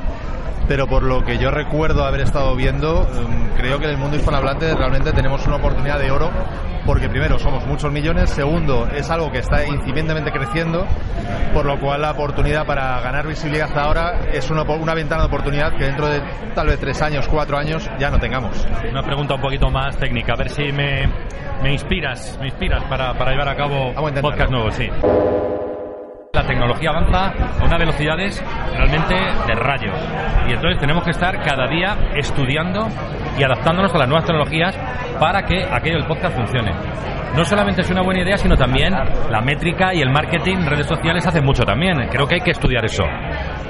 pero 0.70 0.86
por 0.86 1.02
lo 1.02 1.24
que 1.24 1.36
yo 1.36 1.50
recuerdo 1.50 2.04
haber 2.04 2.20
estado 2.20 2.54
viendo, 2.54 3.02
mm, 3.02 3.56
creo 3.56 3.80
que 3.80 3.86
en 3.86 3.90
el 3.90 3.98
mundo 3.98 4.16
hispanohablante 4.16 4.72
realmente 4.76 5.10
tenemos 5.10 5.44
una 5.48 5.56
oportunidad 5.56 5.98
de 5.98 6.12
oro, 6.12 6.30
porque 6.86 7.08
primero 7.08 7.40
somos 7.40 7.66
muchos 7.66 7.90
millones, 7.90 8.30
segundo 8.30 8.86
es 8.94 9.10
algo 9.10 9.32
que 9.32 9.38
está 9.38 9.66
incipientemente 9.66 10.30
creciendo, 10.30 10.86
por 11.52 11.66
lo 11.66 11.76
cual 11.80 12.02
la 12.02 12.12
oportunidad 12.12 12.66
para 12.66 13.00
ganar 13.00 13.26
visibilidad 13.26 13.76
ahora 13.76 14.20
es 14.32 14.48
una, 14.48 14.62
una 14.62 14.94
ventana 14.94 15.22
de 15.22 15.26
oportunidad 15.26 15.76
que 15.76 15.86
dentro 15.86 16.06
de 16.06 16.22
tal 16.54 16.68
vez 16.68 16.78
tres 16.78 17.02
años, 17.02 17.26
cuatro 17.26 17.58
años 17.58 17.90
ya 17.98 18.08
no 18.08 18.20
tengamos. 18.20 18.64
Una 18.88 19.02
pregunta 19.02 19.34
un 19.34 19.40
poquito 19.40 19.70
más 19.72 19.96
técnica, 19.96 20.34
a 20.34 20.36
ver 20.36 20.50
si 20.50 20.70
me, 20.70 21.08
me 21.64 21.72
inspiras, 21.72 22.38
me 22.40 22.46
inspiras 22.46 22.84
para, 22.84 23.12
para 23.14 23.32
llevar 23.32 23.48
a 23.48 23.56
cabo 23.56 23.92
podcast 24.22 24.52
nuevos, 24.52 24.74
sí. 24.76 24.88
La 26.32 26.46
tecnología 26.46 26.90
avanza 26.90 27.32
a 27.60 27.64
unas 27.64 27.78
velocidades 27.80 28.40
realmente 28.76 29.14
de 29.14 29.54
rayos. 29.56 29.96
Y 30.48 30.52
entonces 30.52 30.78
tenemos 30.78 31.02
que 31.02 31.10
estar 31.10 31.42
cada 31.42 31.66
día 31.66 31.96
estudiando 32.14 32.86
y 33.38 33.44
adaptándonos 33.44 33.94
a 33.94 33.98
las 33.98 34.08
nuevas 34.08 34.24
tecnologías 34.24 34.76
para 35.18 35.42
que 35.42 35.64
aquello 35.64 35.96
del 35.96 36.06
podcast 36.06 36.36
funcione. 36.36 36.72
No 37.36 37.44
solamente 37.44 37.82
es 37.82 37.90
una 37.90 38.02
buena 38.02 38.22
idea, 38.22 38.36
sino 38.36 38.56
también 38.56 38.92
la 38.92 39.40
métrica 39.40 39.94
y 39.94 40.00
el 40.00 40.10
marketing, 40.10 40.66
redes 40.66 40.88
sociales 40.88 41.24
hacen 41.26 41.44
mucho 41.44 41.62
también. 41.62 42.08
Creo 42.10 42.26
que 42.26 42.34
hay 42.34 42.40
que 42.40 42.50
estudiar 42.50 42.84
eso. 42.84 43.04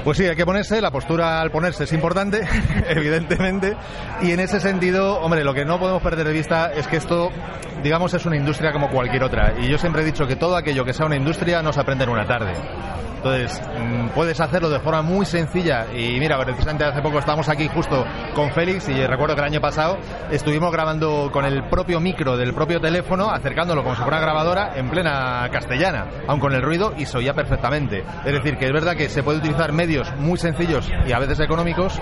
Pues 0.03 0.17
sí, 0.17 0.25
hay 0.25 0.35
que 0.35 0.45
ponerse, 0.45 0.81
la 0.81 0.89
postura 0.89 1.39
al 1.39 1.51
ponerse 1.51 1.83
es 1.83 1.93
importante, 1.93 2.41
evidentemente, 2.89 3.77
y 4.23 4.31
en 4.31 4.39
ese 4.39 4.59
sentido, 4.59 5.19
hombre, 5.19 5.43
lo 5.43 5.53
que 5.53 5.63
no 5.63 5.77
podemos 5.77 6.01
perder 6.01 6.25
de 6.25 6.33
vista 6.33 6.71
es 6.73 6.87
que 6.87 6.97
esto, 6.97 7.29
digamos, 7.83 8.11
es 8.15 8.25
una 8.25 8.35
industria 8.35 8.71
como 8.71 8.89
cualquier 8.89 9.23
otra, 9.23 9.53
y 9.59 9.69
yo 9.69 9.77
siempre 9.77 10.01
he 10.01 10.05
dicho 10.05 10.25
que 10.25 10.35
todo 10.35 10.55
aquello 10.55 10.83
que 10.83 10.93
sea 10.93 11.05
una 11.05 11.17
industria 11.17 11.61
no 11.61 11.71
se 11.71 11.81
aprende 11.81 12.05
en 12.05 12.09
una 12.09 12.25
tarde. 12.25 12.53
Entonces, 13.23 13.61
mm, 13.77 14.07
puedes 14.15 14.39
hacerlo 14.41 14.69
de 14.69 14.79
forma 14.79 15.03
muy 15.03 15.27
sencilla. 15.27 15.85
Y 15.93 16.19
mira, 16.19 16.43
precisamente 16.43 16.83
hace 16.85 17.03
poco 17.03 17.19
estábamos 17.19 17.47
aquí 17.49 17.67
justo 17.67 18.03
con 18.33 18.51
Félix 18.51 18.89
y 18.89 19.05
recuerdo 19.05 19.35
que 19.35 19.41
el 19.41 19.47
año 19.47 19.61
pasado 19.61 19.99
estuvimos 20.31 20.71
grabando 20.71 21.29
con 21.31 21.45
el 21.45 21.69
propio 21.69 21.99
micro 21.99 22.35
del 22.35 22.53
propio 22.53 22.81
teléfono, 22.81 23.29
acercándolo 23.29 23.83
como 23.83 23.95
si 23.95 24.01
fuera 24.01 24.17
una 24.17 24.25
grabadora 24.25 24.71
en 24.75 24.89
plena 24.89 25.47
castellana, 25.51 26.07
aun 26.27 26.39
con 26.39 26.53
el 26.53 26.63
ruido 26.63 26.93
y 26.97 27.05
se 27.05 27.19
oía 27.19 27.35
perfectamente. 27.35 28.03
Es 28.25 28.33
decir, 28.33 28.57
que 28.57 28.65
es 28.65 28.73
verdad 28.73 28.95
que 28.95 29.07
se 29.07 29.21
puede 29.21 29.37
utilizar 29.37 29.71
medios 29.71 30.11
muy 30.17 30.39
sencillos 30.39 30.89
y 31.05 31.11
a 31.11 31.19
veces 31.19 31.39
económicos, 31.41 32.01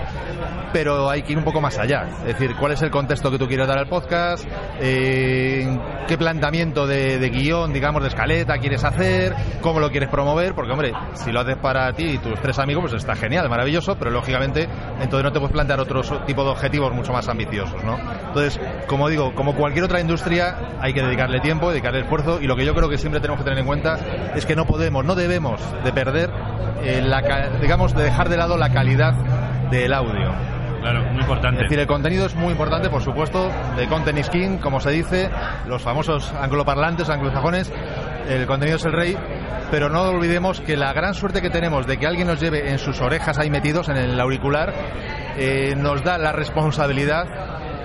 pero 0.72 1.10
hay 1.10 1.22
que 1.22 1.32
ir 1.32 1.38
un 1.38 1.44
poco 1.44 1.60
más 1.60 1.78
allá. 1.78 2.06
Es 2.20 2.38
decir, 2.38 2.56
cuál 2.58 2.72
es 2.72 2.80
el 2.80 2.90
contexto 2.90 3.30
que 3.30 3.38
tú 3.38 3.46
quieres 3.46 3.68
dar 3.68 3.78
al 3.78 3.88
podcast, 3.88 4.46
eh, 4.80 5.68
qué 6.08 6.16
planteamiento 6.16 6.86
de, 6.86 7.18
de 7.18 7.28
guion, 7.28 7.74
digamos, 7.74 8.00
de 8.02 8.08
escaleta 8.08 8.56
quieres 8.56 8.84
hacer, 8.84 9.34
cómo 9.60 9.80
lo 9.80 9.90
quieres 9.90 10.08
promover, 10.08 10.54
porque 10.54 10.72
hombre, 10.72 10.92
si 11.14 11.32
lo 11.32 11.40
haces 11.40 11.56
para 11.56 11.92
ti 11.92 12.04
y 12.04 12.18
tus 12.18 12.38
tres 12.40 12.58
amigos, 12.58 12.82
pues 12.82 12.94
está 12.94 13.14
genial, 13.14 13.48
maravilloso, 13.48 13.96
pero 13.96 14.10
lógicamente 14.10 14.68
entonces 15.00 15.24
no 15.24 15.32
te 15.32 15.38
puedes 15.38 15.52
plantear 15.52 15.80
otro 15.80 16.02
tipo 16.26 16.44
de 16.44 16.50
objetivos 16.50 16.92
mucho 16.92 17.12
más 17.12 17.28
ambiciosos, 17.28 17.82
¿no? 17.84 17.98
Entonces, 18.28 18.60
como 18.86 19.08
digo, 19.08 19.34
como 19.34 19.54
cualquier 19.54 19.84
otra 19.84 20.00
industria, 20.00 20.56
hay 20.80 20.92
que 20.92 21.02
dedicarle 21.02 21.40
tiempo, 21.40 21.70
dedicarle 21.70 22.00
esfuerzo, 22.00 22.40
y 22.40 22.46
lo 22.46 22.56
que 22.56 22.64
yo 22.64 22.74
creo 22.74 22.88
que 22.88 22.98
siempre 22.98 23.20
tenemos 23.20 23.38
que 23.38 23.44
tener 23.44 23.58
en 23.58 23.66
cuenta 23.66 23.98
es 24.34 24.46
que 24.46 24.56
no 24.56 24.66
podemos, 24.66 25.04
no 25.04 25.14
debemos 25.14 25.60
de 25.84 25.92
perder, 25.92 26.30
eh, 26.82 27.02
la, 27.04 27.20
digamos, 27.60 27.94
de 27.94 28.04
dejar 28.04 28.28
de 28.28 28.36
lado 28.36 28.56
la 28.56 28.70
calidad 28.70 29.14
del 29.70 29.92
audio. 29.92 30.30
Claro, 30.80 31.02
muy 31.12 31.20
importante. 31.20 31.62
Es 31.62 31.64
decir, 31.64 31.78
el 31.78 31.86
contenido 31.86 32.24
es 32.24 32.34
muy 32.34 32.52
importante, 32.52 32.88
por 32.88 33.02
supuesto, 33.02 33.50
de 33.76 33.86
content 33.86 34.18
is 34.18 34.30
king, 34.30 34.56
como 34.58 34.80
se 34.80 34.90
dice, 34.90 35.30
los 35.66 35.82
famosos 35.82 36.32
angloparlantes, 36.32 37.10
anglosajones, 37.10 37.70
el 38.28 38.46
contenido 38.46 38.76
es 38.76 38.84
el 38.84 38.92
rey, 38.92 39.16
pero 39.70 39.88
no 39.88 40.02
olvidemos 40.02 40.60
que 40.60 40.76
la 40.76 40.92
gran 40.92 41.14
suerte 41.14 41.40
que 41.40 41.50
tenemos 41.50 41.86
de 41.86 41.98
que 41.98 42.06
alguien 42.06 42.26
nos 42.26 42.40
lleve 42.40 42.70
en 42.70 42.78
sus 42.78 43.00
orejas 43.00 43.38
ahí 43.38 43.50
metidos 43.50 43.88
en 43.88 43.96
el 43.96 44.20
auricular, 44.20 44.72
eh, 45.36 45.74
nos 45.76 46.02
da 46.02 46.18
la 46.18 46.32
responsabilidad 46.32 47.24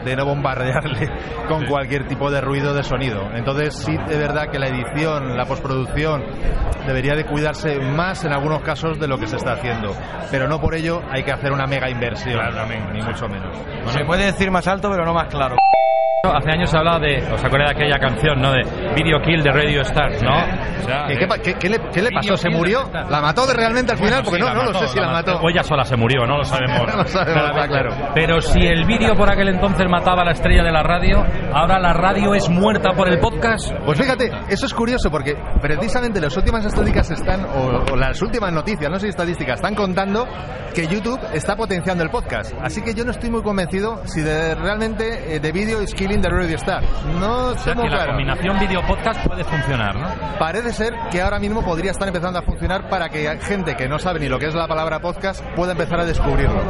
de 0.06 0.16
no 0.16 0.26
bombardearle 0.26 1.10
con 1.48 1.66
cualquier 1.66 2.08
tipo 2.08 2.32
de 2.32 2.40
ruido 2.40 2.74
de 2.74 2.84
sonido. 2.84 3.30
Entonces 3.34 3.76
sí, 3.76 3.98
de 4.08 4.18
verdad 4.18 4.50
que 4.52 4.60
la 4.60 4.68
edición, 4.68 5.36
la 5.36 5.46
postproducción 5.46 6.24
debería 6.86 7.16
de 7.16 7.26
cuidarse 7.26 7.80
más 7.80 8.24
en 8.24 8.32
algunos 8.32 8.62
casos 8.62 9.00
de 9.00 9.08
lo 9.08 9.18
que 9.18 9.28
se 9.28 9.38
está 9.38 9.54
haciendo, 9.54 9.94
pero 10.32 10.48
no 10.48 10.62
por 10.62 10.76
ello 10.76 11.02
hay 11.12 11.24
que 11.24 11.32
hacer 11.32 11.52
una 11.52 11.66
mega 11.66 11.90
inversión, 11.90 12.40
ni 12.94 13.02
mucho 13.02 13.28
menos. 13.28 13.58
Se 13.88 14.06
puede 14.06 14.26
decir 14.26 14.52
más 14.52 14.68
alto, 14.68 14.90
pero 14.90 15.06
no 15.06 15.14
más 15.14 15.28
claro. 15.28 15.56
Hace 16.32 16.52
años 16.52 16.70
se 16.70 16.78
hablaba 16.78 17.00
de, 17.00 17.18
¿os 17.32 17.44
acordáis 17.44 17.72
de 17.76 17.84
aquella 17.84 18.00
canción, 18.00 18.42
no? 18.42 18.52
De 18.52 18.62
Video 18.96 19.20
Kill 19.22 19.42
de 19.44 19.52
Radio 19.52 19.82
Stars, 19.82 20.22
¿no? 20.24 20.32
O 20.36 20.88
sea, 20.88 21.06
¿Qué, 21.08 21.18
qué 21.42 21.54
qué- 21.56 21.70
le, 21.70 21.80
qué 21.92 22.02
le 22.02 22.12
pasó? 22.12 22.38
¿Se 22.38 22.50
murió? 22.50 22.90
¿La 23.10 23.22
mató 23.22 23.46
de 23.48 23.54
realmente 23.54 23.92
al 23.94 23.98
final? 23.98 24.22
Porque 24.24 24.40
sí, 24.40 24.48
no, 24.48 24.54
no 24.54 24.64
lo 24.66 24.72
mató, 24.74 24.80
sé 24.80 24.88
si 24.94 25.00
la 25.00 25.10
mató. 25.12 25.40
O 25.42 25.50
ella 25.50 25.64
sola 25.64 25.84
se 25.84 25.96
murió, 25.96 26.26
no 26.26 26.38
lo 26.38 26.44
sabemos. 26.46 26.80
No 26.88 26.98
lo 26.98 27.06
sabemos, 27.06 27.50
está 27.50 27.68
claro. 27.68 27.90
Pero 28.14 28.42
si 28.42 28.60
el 28.60 28.86
vídeo 28.86 29.16
por 29.16 29.30
aquel 29.30 29.50
entonces 29.50 29.88
mataba 29.90 30.22
a 30.22 30.26
la 30.26 30.32
estrella 30.32 30.64
de 30.64 30.72
la 30.72 30.84
radio, 30.84 31.24
ahora 31.54 31.80
la 31.80 31.94
radio 31.94 32.34
es 32.36 32.50
muerta 32.50 32.92
por 32.92 33.08
el 33.10 33.20
podcast. 33.20 33.72
Pues 33.86 34.00
fíjate, 34.00 34.32
eso 34.50 34.66
es 34.66 34.74
curioso 34.74 35.10
porque 35.10 35.36
precisamente 35.62 36.22
las 36.22 36.36
últimas 36.38 36.66
estadísticas 36.66 37.10
están, 37.12 37.46
o, 37.46 37.92
o 37.92 37.96
las 37.96 38.22
últimas 38.22 38.52
noticias, 38.54 38.90
no 38.90 38.98
sé 38.98 39.04
si 39.08 39.10
estadísticas, 39.10 39.56
están 39.56 39.76
contando 39.76 40.28
que 40.74 40.88
YouTube 40.88 41.20
está 41.34 41.56
potenciando 41.56 42.04
el 42.04 42.10
podcast. 42.10 42.54
Así 42.62 42.82
que 42.82 42.94
yo 42.94 43.06
no 43.06 43.12
estoy 43.12 43.30
muy 43.30 43.42
convencido 43.42 44.02
si 44.06 44.22
de, 44.22 44.56
realmente 44.56 45.36
eh, 45.36 45.40
The 45.40 45.52
Video 45.52 45.82
is 45.82 45.94
Killing 45.94 46.15
streaming 46.16 46.22
de 46.22 46.30
Radio 46.30 46.56
Star. 46.56 46.84
No 47.20 47.48
O 47.48 47.58
sea 47.58 47.74
que 47.74 47.84
la 47.84 47.90
claro. 47.90 48.08
combinación 48.12 48.60
vídeo-podcast 48.60 49.28
puede 49.28 49.44
funcionar, 49.44 49.96
¿no? 49.96 50.08
Parece 50.40 50.72
ser 50.74 50.94
que 51.12 51.22
ahora 51.22 51.40
mismo 51.40 51.64
podría 51.64 51.92
estar 51.92 52.08
empezando 52.08 52.40
a 52.40 52.42
funcionar 52.42 52.90
para 52.90 53.10
que 53.10 53.38
gente 53.42 53.76
que 53.76 53.88
no 53.88 54.00
sabe 54.00 54.20
ni 54.20 54.28
lo 54.30 54.40
que 54.40 54.48
es 54.48 54.56
la 54.56 54.68
palabra 54.68 55.00
podcast 55.00 55.44
pueda 55.56 55.74
empezar 55.74 56.00
a 56.00 56.06
descubrirlo. 56.06 56.62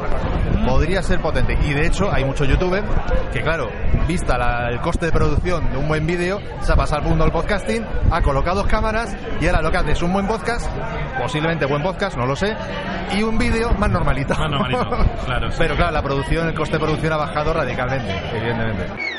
Podría 0.65 1.03
ser 1.03 1.19
potente. 1.21 1.57
Y 1.63 1.73
de 1.73 1.85
hecho, 1.85 2.11
hay 2.11 2.25
muchos 2.25 2.47
youtubers 2.47 2.85
que, 3.31 3.41
claro, 3.41 3.69
vista 4.07 4.37
la- 4.37 4.69
el 4.69 4.79
coste 4.81 5.05
de 5.07 5.11
producción 5.11 5.71
de 5.71 5.77
un 5.77 5.87
buen 5.87 6.07
vídeo, 6.07 6.39
se 6.61 6.73
ha 6.73 6.75
pasado 6.75 7.01
al 7.03 7.07
mundo 7.07 7.23
del 7.23 7.33
podcasting, 7.33 7.85
ha 8.11 8.21
colocado 8.21 8.57
dos 8.61 8.67
cámaras 8.67 9.15
y 9.39 9.45
ahora 9.47 9.61
lo 9.61 9.71
que 9.71 9.77
hace 9.77 9.91
es 9.91 10.01
un 10.01 10.11
buen 10.13 10.27
podcast, 10.27 10.67
posiblemente 11.19 11.65
buen 11.65 11.83
podcast, 11.83 12.17
no 12.17 12.25
lo 12.25 12.35
sé, 12.35 12.55
y 13.15 13.21
un 13.21 13.37
vídeo 13.37 13.71
más 13.73 13.91
normalito. 13.91 14.33
Más 14.35 14.49
normalito, 14.49 14.89
claro, 15.25 15.51
sí. 15.51 15.57
Pero 15.59 15.75
claro, 15.75 15.91
la 15.91 16.01
producción, 16.01 16.47
el 16.47 16.55
coste 16.55 16.77
de 16.77 16.83
producción 16.83 17.13
ha 17.13 17.17
bajado 17.17 17.53
radicalmente, 17.53 18.11
evidentemente. 18.35 19.14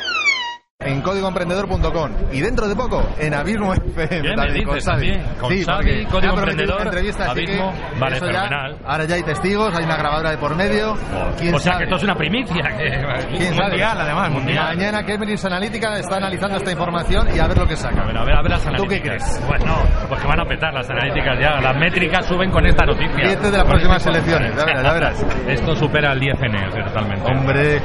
En 0.86 1.00
códigoemprendedor.com 1.02 2.10
y 2.32 2.40
dentro 2.40 2.68
de 2.68 2.76
poco 2.76 3.02
en 3.18 3.34
Abismo 3.34 3.72
FM 3.74 4.08
¿Qué 4.08 4.22
me 4.22 4.34
también 4.36 4.64
con 4.64 4.74
dices 4.74 4.90
Xavi. 4.90 5.12
también? 5.12 5.34
Con 5.40 5.50
Sí, 5.52 5.64
Xavi, 5.64 6.04
Código 6.06 6.32
me 6.34 6.38
Emprendedor, 6.40 6.82
entrevista, 6.82 7.22
así 7.30 7.40
Abismo. 7.40 7.72
que 7.72 7.98
Vale, 8.00 8.16
eso 8.16 8.26
ya- 8.26 8.32
fenomenal. 8.32 8.78
ahora 8.84 9.04
ya 9.04 9.14
hay 9.16 9.22
testigos, 9.22 9.76
hay 9.76 9.84
una 9.84 9.96
grabadora 9.96 10.30
de 10.30 10.38
por 10.38 10.54
medio. 10.56 10.96
¿Quién 11.38 11.54
o 11.54 11.58
sea 11.58 11.72
sabe? 11.72 11.78
que 11.78 11.84
esto 11.84 11.96
es 11.96 12.02
una 12.04 12.14
primicia. 12.14 12.62
Que... 12.76 13.36
¿Quién 13.36 13.54
mundial, 13.56 14.00
además, 14.00 14.30
mundial. 14.30 14.64
Mañana 14.76 15.04
Cambridge 15.04 15.44
Analytica 15.44 15.98
está 15.98 16.16
analizando 16.16 16.56
esta 16.56 16.70
información 16.72 17.28
y 17.34 17.38
a 17.38 17.46
ver 17.46 17.58
lo 17.58 17.66
que 17.66 17.76
saca. 17.76 18.02
A 18.02 18.06
ver, 18.06 18.16
a 18.18 18.24
ver, 18.24 18.34
a 18.34 18.42
ver 18.42 18.50
las 18.50 18.62
¿Tú 18.62 18.68
analíticas. 18.68 19.00
qué 19.02 19.08
crees? 19.08 19.46
Bueno, 19.46 19.74
pues 20.08 20.20
que 20.20 20.26
van 20.28 20.40
a 20.40 20.44
petar 20.44 20.72
las 20.72 20.88
analíticas 20.88 21.38
ya. 21.40 21.60
Las 21.60 21.76
métricas 21.76 22.26
suben 22.26 22.50
con 22.50 22.64
esta 22.66 22.84
noticia. 22.86 23.24
Siete 23.26 23.50
de 23.50 23.58
las 23.58 23.66
próximas 23.66 24.06
elecciones, 24.06 24.54
ya 24.56 24.64
verás, 24.64 24.82
ya 24.82 24.92
verás. 24.92 25.26
Esto 25.48 25.74
supera 25.76 26.12
el 26.12 26.20
10N, 26.20 26.68
o 26.68 26.70
sea, 26.72 26.84
totalmente. 26.84 27.30
Hombre, 27.32 27.80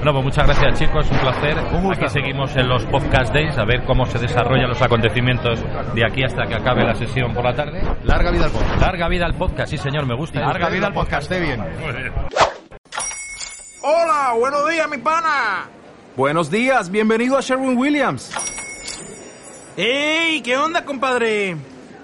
Bueno, 0.00 0.14
pues 0.14 0.24
muchas 0.24 0.46
gracias 0.46 0.78
chicos, 0.78 1.10
un 1.10 1.18
placer. 1.18 1.58
Un. 1.74 1.92
Aquí 1.92 2.08
seguimos 2.08 2.56
en 2.56 2.68
los 2.70 2.86
podcast 2.86 3.34
days 3.34 3.58
a 3.58 3.66
ver 3.66 3.84
cómo 3.84 4.06
se 4.06 4.18
desarrollan 4.18 4.70
los 4.70 4.80
acontecimientos 4.80 5.62
de 5.94 6.06
aquí 6.06 6.24
hasta 6.24 6.46
que 6.46 6.54
acabe 6.54 6.84
la 6.84 6.94
sesión 6.94 7.34
por 7.34 7.44
la 7.44 7.54
tarde. 7.54 7.82
larga 8.04 8.30
vida 8.30 8.46
al 8.46 8.50
podcast. 8.50 8.80
Larga 8.80 9.08
vida 9.08 9.26
al 9.26 9.34
podcast, 9.34 9.70
sí 9.70 9.76
señor, 9.76 10.06
me 10.06 10.14
gusta. 10.16 10.40
Larga 10.40 10.70
vida 10.70 10.86
al 10.86 10.94
podcast, 10.94 11.30
esté 11.30 11.38
bien. 11.40 11.60
Hola, 13.82 14.32
buenos 14.38 14.70
días, 14.70 14.88
mi 14.88 14.96
pana. 14.96 15.68
Buenos 16.16 16.50
días, 16.50 16.90
bienvenido 16.90 17.36
a 17.36 17.42
Sherwin 17.42 17.76
Williams. 17.76 18.32
¡Ey! 19.76 20.40
¿Qué 20.40 20.56
onda, 20.56 20.82
compadre? 20.82 21.56